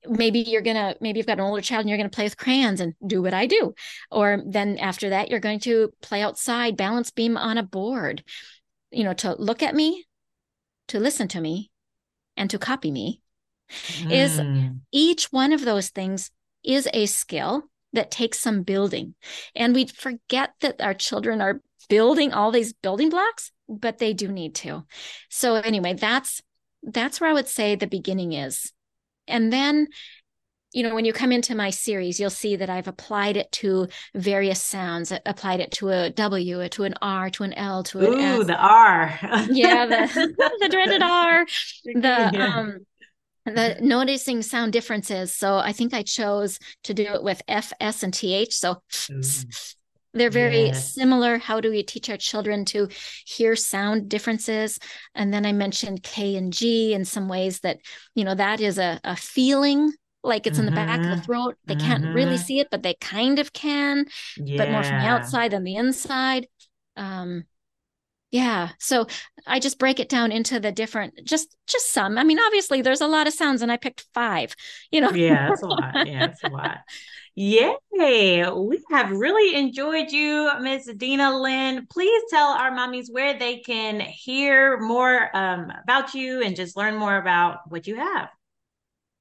Maybe 0.08 0.40
you're 0.40 0.62
going 0.62 0.76
to, 0.76 0.96
maybe 1.00 1.18
you've 1.18 1.28
got 1.28 1.38
an 1.38 1.44
older 1.44 1.62
child 1.62 1.82
and 1.82 1.88
you're 1.88 1.98
going 1.98 2.10
to 2.10 2.14
play 2.14 2.24
with 2.24 2.36
crayons 2.36 2.80
and 2.80 2.94
do 3.06 3.22
what 3.22 3.34
I 3.34 3.46
do. 3.46 3.74
Or 4.10 4.42
then 4.44 4.78
after 4.78 5.10
that, 5.10 5.30
you're 5.30 5.38
going 5.38 5.60
to 5.60 5.92
play 6.02 6.22
outside, 6.22 6.76
balance 6.76 7.10
beam 7.12 7.36
on 7.36 7.58
a 7.58 7.62
board, 7.62 8.24
you 8.90 9.04
know, 9.04 9.14
to 9.14 9.36
look 9.38 9.62
at 9.62 9.76
me, 9.76 10.04
to 10.88 10.98
listen 10.98 11.28
to 11.28 11.40
me, 11.40 11.70
and 12.36 12.50
to 12.50 12.58
copy 12.58 12.90
me. 12.90 13.22
Mm. 14.00 14.12
Is 14.12 14.40
each 14.92 15.32
one 15.32 15.52
of 15.52 15.64
those 15.64 15.88
things 15.88 16.30
is 16.64 16.88
a 16.92 17.06
skill 17.06 17.64
that 17.92 18.10
takes 18.10 18.38
some 18.38 18.62
building. 18.62 19.14
And 19.54 19.74
we 19.74 19.86
forget 19.86 20.54
that 20.60 20.80
our 20.80 20.94
children 20.94 21.40
are 21.40 21.60
building 21.88 22.32
all 22.32 22.50
these 22.50 22.72
building 22.72 23.10
blocks, 23.10 23.50
but 23.68 23.98
they 23.98 24.12
do 24.12 24.28
need 24.28 24.54
to. 24.56 24.84
So 25.28 25.56
anyway, 25.56 25.94
that's 25.94 26.40
that's 26.82 27.20
where 27.20 27.30
I 27.30 27.34
would 27.34 27.48
say 27.48 27.74
the 27.74 27.86
beginning 27.86 28.32
is. 28.32 28.72
And 29.28 29.52
then 29.52 29.88
you 30.72 30.82
know, 30.82 30.94
when 30.94 31.04
you 31.04 31.12
come 31.12 31.32
into 31.32 31.54
my 31.54 31.68
series, 31.68 32.18
you'll 32.18 32.30
see 32.30 32.56
that 32.56 32.70
I've 32.70 32.88
applied 32.88 33.36
it 33.36 33.52
to 33.52 33.88
various 34.14 34.62
sounds. 34.62 35.12
I 35.12 35.20
applied 35.26 35.60
it 35.60 35.70
to 35.72 35.90
a 35.90 36.10
W, 36.10 36.66
to 36.66 36.84
an 36.84 36.94
R, 37.02 37.28
to 37.30 37.42
an 37.42 37.52
L, 37.52 37.82
to 37.84 37.98
an 37.98 38.04
Ooh, 38.06 38.40
S. 38.40 38.46
the 38.46 38.56
R. 38.56 39.18
yeah, 39.50 39.84
the, 39.84 40.34
the 40.60 40.68
dreaded 40.70 41.02
R. 41.02 41.44
The 41.84 42.30
yeah. 42.32 42.56
um 42.56 42.86
the 43.44 43.78
noticing 43.80 44.42
sound 44.42 44.72
differences. 44.72 45.34
So 45.34 45.56
I 45.56 45.72
think 45.72 45.94
I 45.94 46.02
chose 46.02 46.58
to 46.84 46.94
do 46.94 47.04
it 47.04 47.22
with 47.22 47.42
F, 47.48 47.72
S, 47.80 48.02
and 48.02 48.14
TH. 48.14 48.54
So 48.54 48.82
mm. 48.90 49.74
they're 50.14 50.30
very 50.30 50.66
yes. 50.66 50.94
similar. 50.94 51.38
How 51.38 51.60
do 51.60 51.70
we 51.70 51.82
teach 51.82 52.08
our 52.10 52.16
children 52.16 52.64
to 52.66 52.88
hear 53.26 53.56
sound 53.56 54.08
differences? 54.08 54.78
And 55.14 55.32
then 55.32 55.46
I 55.46 55.52
mentioned 55.52 56.02
K 56.02 56.36
and 56.36 56.52
G 56.52 56.94
in 56.94 57.04
some 57.04 57.28
ways 57.28 57.60
that, 57.60 57.78
you 58.14 58.24
know, 58.24 58.34
that 58.34 58.60
is 58.60 58.78
a, 58.78 59.00
a 59.04 59.16
feeling 59.16 59.92
like 60.24 60.46
it's 60.46 60.58
mm-hmm. 60.58 60.68
in 60.68 60.74
the 60.74 60.76
back 60.76 61.00
of 61.00 61.06
the 61.06 61.10
mm-hmm. 61.12 61.20
throat. 61.22 61.56
They 61.64 61.74
mm-hmm. 61.74 61.86
can't 61.86 62.14
really 62.14 62.36
mm-hmm. 62.36 62.44
see 62.44 62.60
it, 62.60 62.68
but 62.70 62.82
they 62.82 62.94
kind 63.00 63.38
of 63.38 63.52
can, 63.52 64.04
yeah. 64.36 64.58
but 64.58 64.70
more 64.70 64.84
from 64.84 64.98
the 64.98 65.08
outside 65.08 65.50
than 65.50 65.64
the 65.64 65.74
inside. 65.74 66.46
Um, 66.96 67.44
Yeah. 68.32 68.70
So 68.78 69.06
I 69.46 69.60
just 69.60 69.78
break 69.78 70.00
it 70.00 70.08
down 70.08 70.32
into 70.32 70.58
the 70.58 70.72
different 70.72 71.20
just 71.22 71.54
just 71.66 71.92
some. 71.92 72.16
I 72.16 72.24
mean, 72.24 72.40
obviously 72.40 72.80
there's 72.80 73.02
a 73.02 73.06
lot 73.06 73.26
of 73.26 73.34
sounds 73.34 73.60
and 73.60 73.70
I 73.70 73.76
picked 73.76 74.06
5, 74.14 74.56
you 74.90 75.02
know. 75.02 75.10
Yeah, 75.10 75.50
that's 75.50 75.62
a 75.62 75.66
lot. 75.66 76.06
Yeah, 76.06 76.26
that's 76.26 76.42
a 76.42 76.48
lot. 76.48 76.78
Yay! 77.34 78.50
We 78.50 78.82
have 78.90 79.10
really 79.10 79.54
enjoyed 79.54 80.10
you, 80.10 80.50
Miss 80.60 80.86
Dinalynn. 80.86 81.88
Please 81.88 82.22
tell 82.28 82.48
our 82.48 82.70
mommies 82.70 83.06
where 83.10 83.38
they 83.38 83.58
can 83.58 84.00
hear 84.00 84.78
more 84.80 85.34
um, 85.34 85.72
about 85.82 86.12
you 86.14 86.42
and 86.42 86.56
just 86.56 86.76
learn 86.76 86.96
more 86.96 87.16
about 87.16 87.70
what 87.70 87.86
you 87.86 87.96
have. 87.96 88.28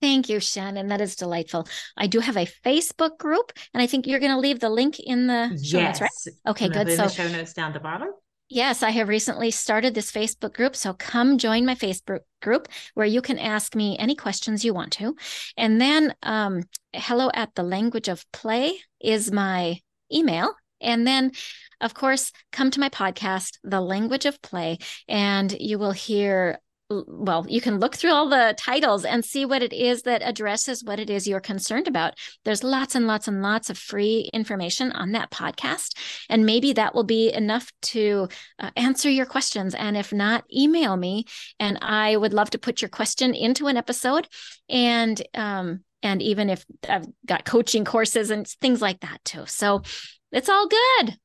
Thank 0.02 0.28
you, 0.30 0.40
Shannon. 0.40 0.88
That 0.88 1.00
is 1.00 1.16
delightful. 1.16 1.68
I 1.96 2.08
do 2.08 2.20
have 2.20 2.36
a 2.36 2.48
Facebook 2.66 3.18
group, 3.18 3.54
and 3.74 3.82
I 3.82 3.88
think 3.88 4.08
you're 4.08 4.20
going 4.20 4.34
to 4.34 4.40
leave 4.40 4.60
the 4.60 4.70
link 4.70 5.00
in 5.00 5.28
the 5.28 5.50
show 5.64 5.78
yes. 5.78 6.02
notes, 6.02 6.28
right? 6.28 6.52
Okay, 6.52 6.70
good. 6.70 6.92
So, 6.92 7.08
show 7.08 7.30
notes 7.30 7.54
down 7.54 7.72
the 7.72 7.80
bottom. 7.80 8.10
Yes, 8.54 8.84
I 8.84 8.90
have 8.90 9.08
recently 9.08 9.50
started 9.50 9.94
this 9.94 10.12
Facebook 10.12 10.54
group. 10.54 10.76
So 10.76 10.94
come 10.94 11.38
join 11.38 11.66
my 11.66 11.74
Facebook 11.74 12.20
group 12.42 12.68
where 12.96 13.06
you 13.06 13.22
can 13.22 13.40
ask 13.40 13.78
me 13.78 13.98
any 13.98 14.14
questions 14.14 14.66
you 14.66 14.74
want 14.74 14.92
to. 14.94 15.16
And 15.56 15.80
then, 15.80 16.14
um, 16.22 16.64
hello 16.92 17.30
at 17.34 17.56
the 17.56 17.64
language 17.64 18.10
of 18.10 18.30
play 18.34 18.78
is 19.00 19.32
my 19.32 19.80
email. 20.14 20.54
And 20.82 21.08
then, 21.08 21.32
of 21.80 21.94
course, 21.94 22.34
come 22.52 22.72
to 22.72 22.80
my 22.82 22.90
podcast, 22.90 23.58
The 23.64 23.80
Language 23.80 24.26
of 24.26 24.42
Play, 24.42 24.80
and 25.08 25.56
you 25.58 25.80
will 25.80 25.94
hear 25.94 26.60
well, 27.08 27.46
you 27.48 27.62
can 27.62 27.80
look 27.80 27.96
through 27.96 28.12
all 28.12 28.30
the 28.30 28.56
titles 28.58 29.06
and 29.06 29.24
see 29.24 29.46
what 29.46 29.64
it 29.64 29.74
is 29.74 30.04
that 30.04 30.22
addresses 30.24 30.84
what 30.84 31.00
it 31.00 31.10
is 31.10 31.28
you're 31.28 31.40
concerned 31.40 31.88
about. 31.88 32.14
There's 32.46 32.64
lots 32.64 32.96
and 32.96 33.08
lots 33.08 33.28
and 33.28 33.42
lots 33.42 33.70
of 33.70 33.78
free 33.78 34.30
information 34.34 34.92
on 34.92 35.12
that 35.14 35.32
podcast. 35.32 35.98
And 36.30 36.46
maybe 36.46 36.74
that 36.74 36.94
will 36.94 37.04
be 37.04 37.34
enough 37.34 37.72
to 37.94 38.28
uh, 38.60 38.72
answer 38.76 39.10
your 39.10 39.26
questions. 39.26 39.74
And 39.76 39.98
if 39.98 40.14
not, 40.14 40.44
email 40.54 40.96
me. 40.96 41.26
And 41.60 41.78
I 41.82 42.16
would 42.16 42.34
love 42.34 42.50
to 42.52 42.60
put 42.60 42.82
your 42.82 42.90
question 42.90 43.34
into 43.34 43.68
an 43.68 43.78
episode. 43.78 44.28
And, 44.70 45.22
um, 45.34 45.84
and 46.04 46.22
even 46.22 46.50
if 46.50 46.66
I've 46.88 47.06
got 47.26 47.46
coaching 47.46 47.86
courses 47.86 48.32
and 48.32 48.48
things 48.48 48.82
like 48.82 49.02
that 49.02 49.24
too. 49.24 49.46
So 49.46 49.84
it's 50.32 50.50
all 50.50 50.68
good. 50.68 51.18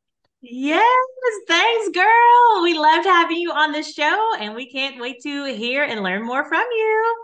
Yes, 0.43 0.85
thanks, 1.49 1.89
girl. 1.91 2.63
We 2.63 2.79
loved 2.79 3.07
having 3.07 3.39
you 3.39 3.53
on 3.53 3.73
the 3.73 3.83
show, 3.83 4.35
and 4.39 4.55
we 4.55 4.71
can't 4.71 5.01
wait 5.01 5.21
to 5.23 5.47
hear 5.47 5.83
and 5.83 6.03
learn 6.03 6.25
more 6.25 6.45
from 6.49 6.65
you. 6.71 7.17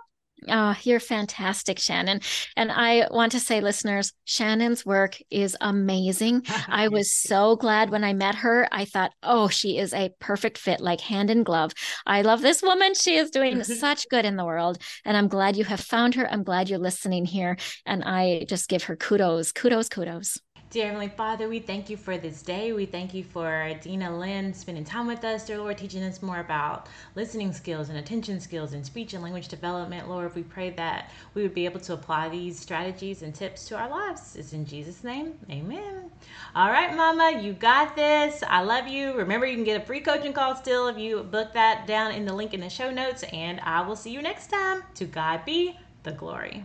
Oh, 0.49 0.75
you're 0.83 0.99
fantastic, 0.99 1.79
Shannon. 1.79 2.21
And 2.57 2.73
I 2.73 3.07
want 3.11 3.33
to 3.33 3.41
say, 3.41 3.61
listeners, 3.61 4.13
Shannon's 4.25 4.85
work 4.85 5.17
is 5.31 5.57
amazing. 5.61 6.43
I 6.69 6.89
was 6.89 7.13
so 7.13 7.57
glad 7.57 7.91
when 7.91 8.03
I 8.03 8.13
met 8.13 8.35
her. 8.37 8.67
I 8.73 8.85
thought, 8.85 9.13
oh, 9.23 9.49
she 9.49 9.79
is 9.79 9.95
a 9.95 10.11
perfect 10.19 10.59
fit, 10.59 10.81
like 10.81 11.01
hand 11.01 11.31
in 11.31 11.45
glove. 11.45 11.73
I 12.07 12.23
love 12.23 12.43
this 12.43 12.61
woman. 12.61 12.95
She 12.95 13.17
is 13.17 13.31
doing 13.31 13.63
such 13.65 14.09
good 14.09 14.25
in 14.25 14.37
the 14.37 14.45
world. 14.45 14.79
And 15.05 15.17
I'm 15.17 15.29
glad 15.29 15.57
you 15.57 15.65
have 15.65 15.81
found 15.81 16.17
her. 16.17 16.29
I'm 16.29 16.43
glad 16.43 16.69
you're 16.69 16.79
listening 16.79 17.25
here. 17.25 17.57
And 17.87 18.03
I 18.03 18.45
just 18.49 18.69
give 18.69 18.85
her 18.85 18.97
kudos, 18.97 19.53
kudos, 19.53 19.89
kudos. 19.89 20.39
Dear 20.73 20.87
Heavenly 20.87 21.09
Father, 21.09 21.51
we 21.51 21.59
thank 21.59 21.91
you 21.91 21.99
for 21.99 22.17
this 22.17 22.41
day. 22.41 22.73
We 22.73 22.87
thank 22.87 23.13
you 23.13 23.25
for 23.25 23.45
Dinalynn 23.83 24.55
spending 24.55 24.85
time 24.85 25.07
with 25.07 25.23
us, 25.23 25.45
dear 25.45 25.59
Lord, 25.59 25.77
teaching 25.77 26.03
us 26.03 26.23
more 26.23 26.41
about 26.41 26.89
listening 27.15 27.53
skills 27.53 27.91
and 27.91 27.99
attention 27.99 28.41
skills 28.41 28.73
and 28.73 28.83
speech 28.83 29.13
and 29.13 29.23
language 29.23 29.49
development. 29.49 30.09
Lord, 30.09 30.35
we 30.35 30.43
pray 30.43 30.71
that 30.71 31.11
we 31.35 31.43
would 31.43 31.53
be 31.53 31.67
able 31.67 31.81
to 31.81 31.93
apply 31.93 32.31
these 32.31 32.59
strategies 32.59 33.21
and 33.21 33.35
tips 33.35 33.69
to 33.69 33.77
our 33.77 33.91
lives. 33.91 34.35
It's 34.35 34.55
in 34.55 34.65
Jesus' 34.65 35.05
name. 35.05 35.35
Amen. 35.51 36.11
All 36.55 36.71
right, 36.71 36.97
Mama, 36.97 37.39
you 37.39 37.53
got 37.53 37.95
this. 37.95 38.43
I 38.49 38.63
love 38.63 38.89
you. 38.89 39.13
Remember, 39.13 39.45
you 39.45 39.57
can 39.57 39.65
get 39.65 39.83
a 39.83 39.85
free 39.85 40.01
coaching 40.01 40.33
call 40.33 40.57
still 40.57 40.89
if 40.89 40.97
you 40.97 41.23
book 41.23 41.53
that 41.53 41.87
down 41.87 42.13
in 42.13 42.25
the 42.25 42.33
link 42.33 42.55
in 42.55 42.61
the 42.61 42.71
show 42.71 42.91
notes. 42.91 43.25
And 43.25 43.61
I 43.61 43.83
will 43.83 43.95
see 43.95 44.11
you 44.11 44.23
next 44.23 44.47
time. 44.47 44.85
To 44.95 45.05
God 45.05 45.45
be 45.45 45.79
the 46.03 46.13
glory. 46.13 46.65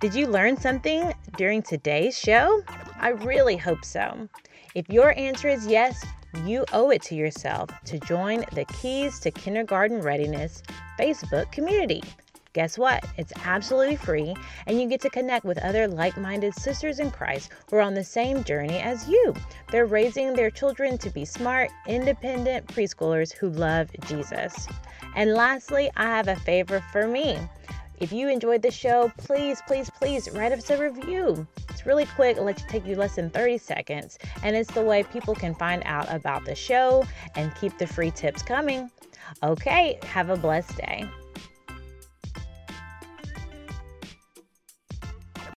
Did 0.00 0.14
you 0.14 0.28
learn 0.28 0.56
something 0.56 1.12
during 1.36 1.60
today's 1.60 2.18
show? 2.18 2.62
I 2.98 3.10
really 3.10 3.58
hope 3.58 3.84
so. 3.84 4.30
If 4.74 4.88
your 4.88 5.12
answer 5.18 5.46
is 5.46 5.66
yes, 5.66 6.02
you 6.46 6.64
owe 6.72 6.88
it 6.88 7.02
to 7.02 7.14
yourself 7.14 7.68
to 7.84 7.98
join 8.00 8.46
the 8.54 8.64
Keys 8.64 9.20
to 9.20 9.30
Kindergarten 9.30 10.00
Readiness 10.00 10.62
Facebook 10.98 11.52
community. 11.52 12.02
Guess 12.54 12.78
what? 12.78 13.04
It's 13.18 13.34
absolutely 13.44 13.96
free, 13.96 14.34
and 14.66 14.80
you 14.80 14.88
get 14.88 15.02
to 15.02 15.10
connect 15.10 15.44
with 15.44 15.58
other 15.58 15.86
like 15.86 16.16
minded 16.16 16.54
sisters 16.54 16.98
in 16.98 17.10
Christ 17.10 17.50
who 17.68 17.76
are 17.76 17.82
on 17.82 17.92
the 17.92 18.02
same 18.02 18.42
journey 18.42 18.78
as 18.78 19.06
you. 19.06 19.34
They're 19.70 19.84
raising 19.84 20.32
their 20.32 20.50
children 20.50 20.96
to 20.96 21.10
be 21.10 21.26
smart, 21.26 21.70
independent 21.86 22.66
preschoolers 22.68 23.34
who 23.34 23.50
love 23.50 23.90
Jesus. 24.08 24.66
And 25.14 25.34
lastly, 25.34 25.90
I 25.94 26.04
have 26.04 26.28
a 26.28 26.36
favor 26.36 26.82
for 26.90 27.06
me. 27.06 27.38
If 28.00 28.12
you 28.12 28.30
enjoyed 28.30 28.62
the 28.62 28.70
show, 28.70 29.12
please, 29.18 29.60
please, 29.66 29.90
please 29.90 30.30
write 30.30 30.52
us 30.52 30.70
a 30.70 30.78
review. 30.78 31.46
It's 31.68 31.84
really 31.84 32.06
quick, 32.06 32.38
it'll 32.38 32.48
you 32.48 32.54
take 32.54 32.86
you 32.86 32.96
less 32.96 33.16
than 33.16 33.28
30 33.28 33.58
seconds, 33.58 34.18
and 34.42 34.56
it's 34.56 34.72
the 34.72 34.80
way 34.80 35.02
people 35.02 35.34
can 35.34 35.54
find 35.54 35.82
out 35.84 36.10
about 36.10 36.46
the 36.46 36.54
show 36.54 37.04
and 37.34 37.54
keep 37.56 37.76
the 37.76 37.86
free 37.86 38.10
tips 38.10 38.42
coming. 38.42 38.90
Okay, 39.42 39.98
have 40.02 40.30
a 40.30 40.36
blessed 40.36 40.78
day. 40.78 41.04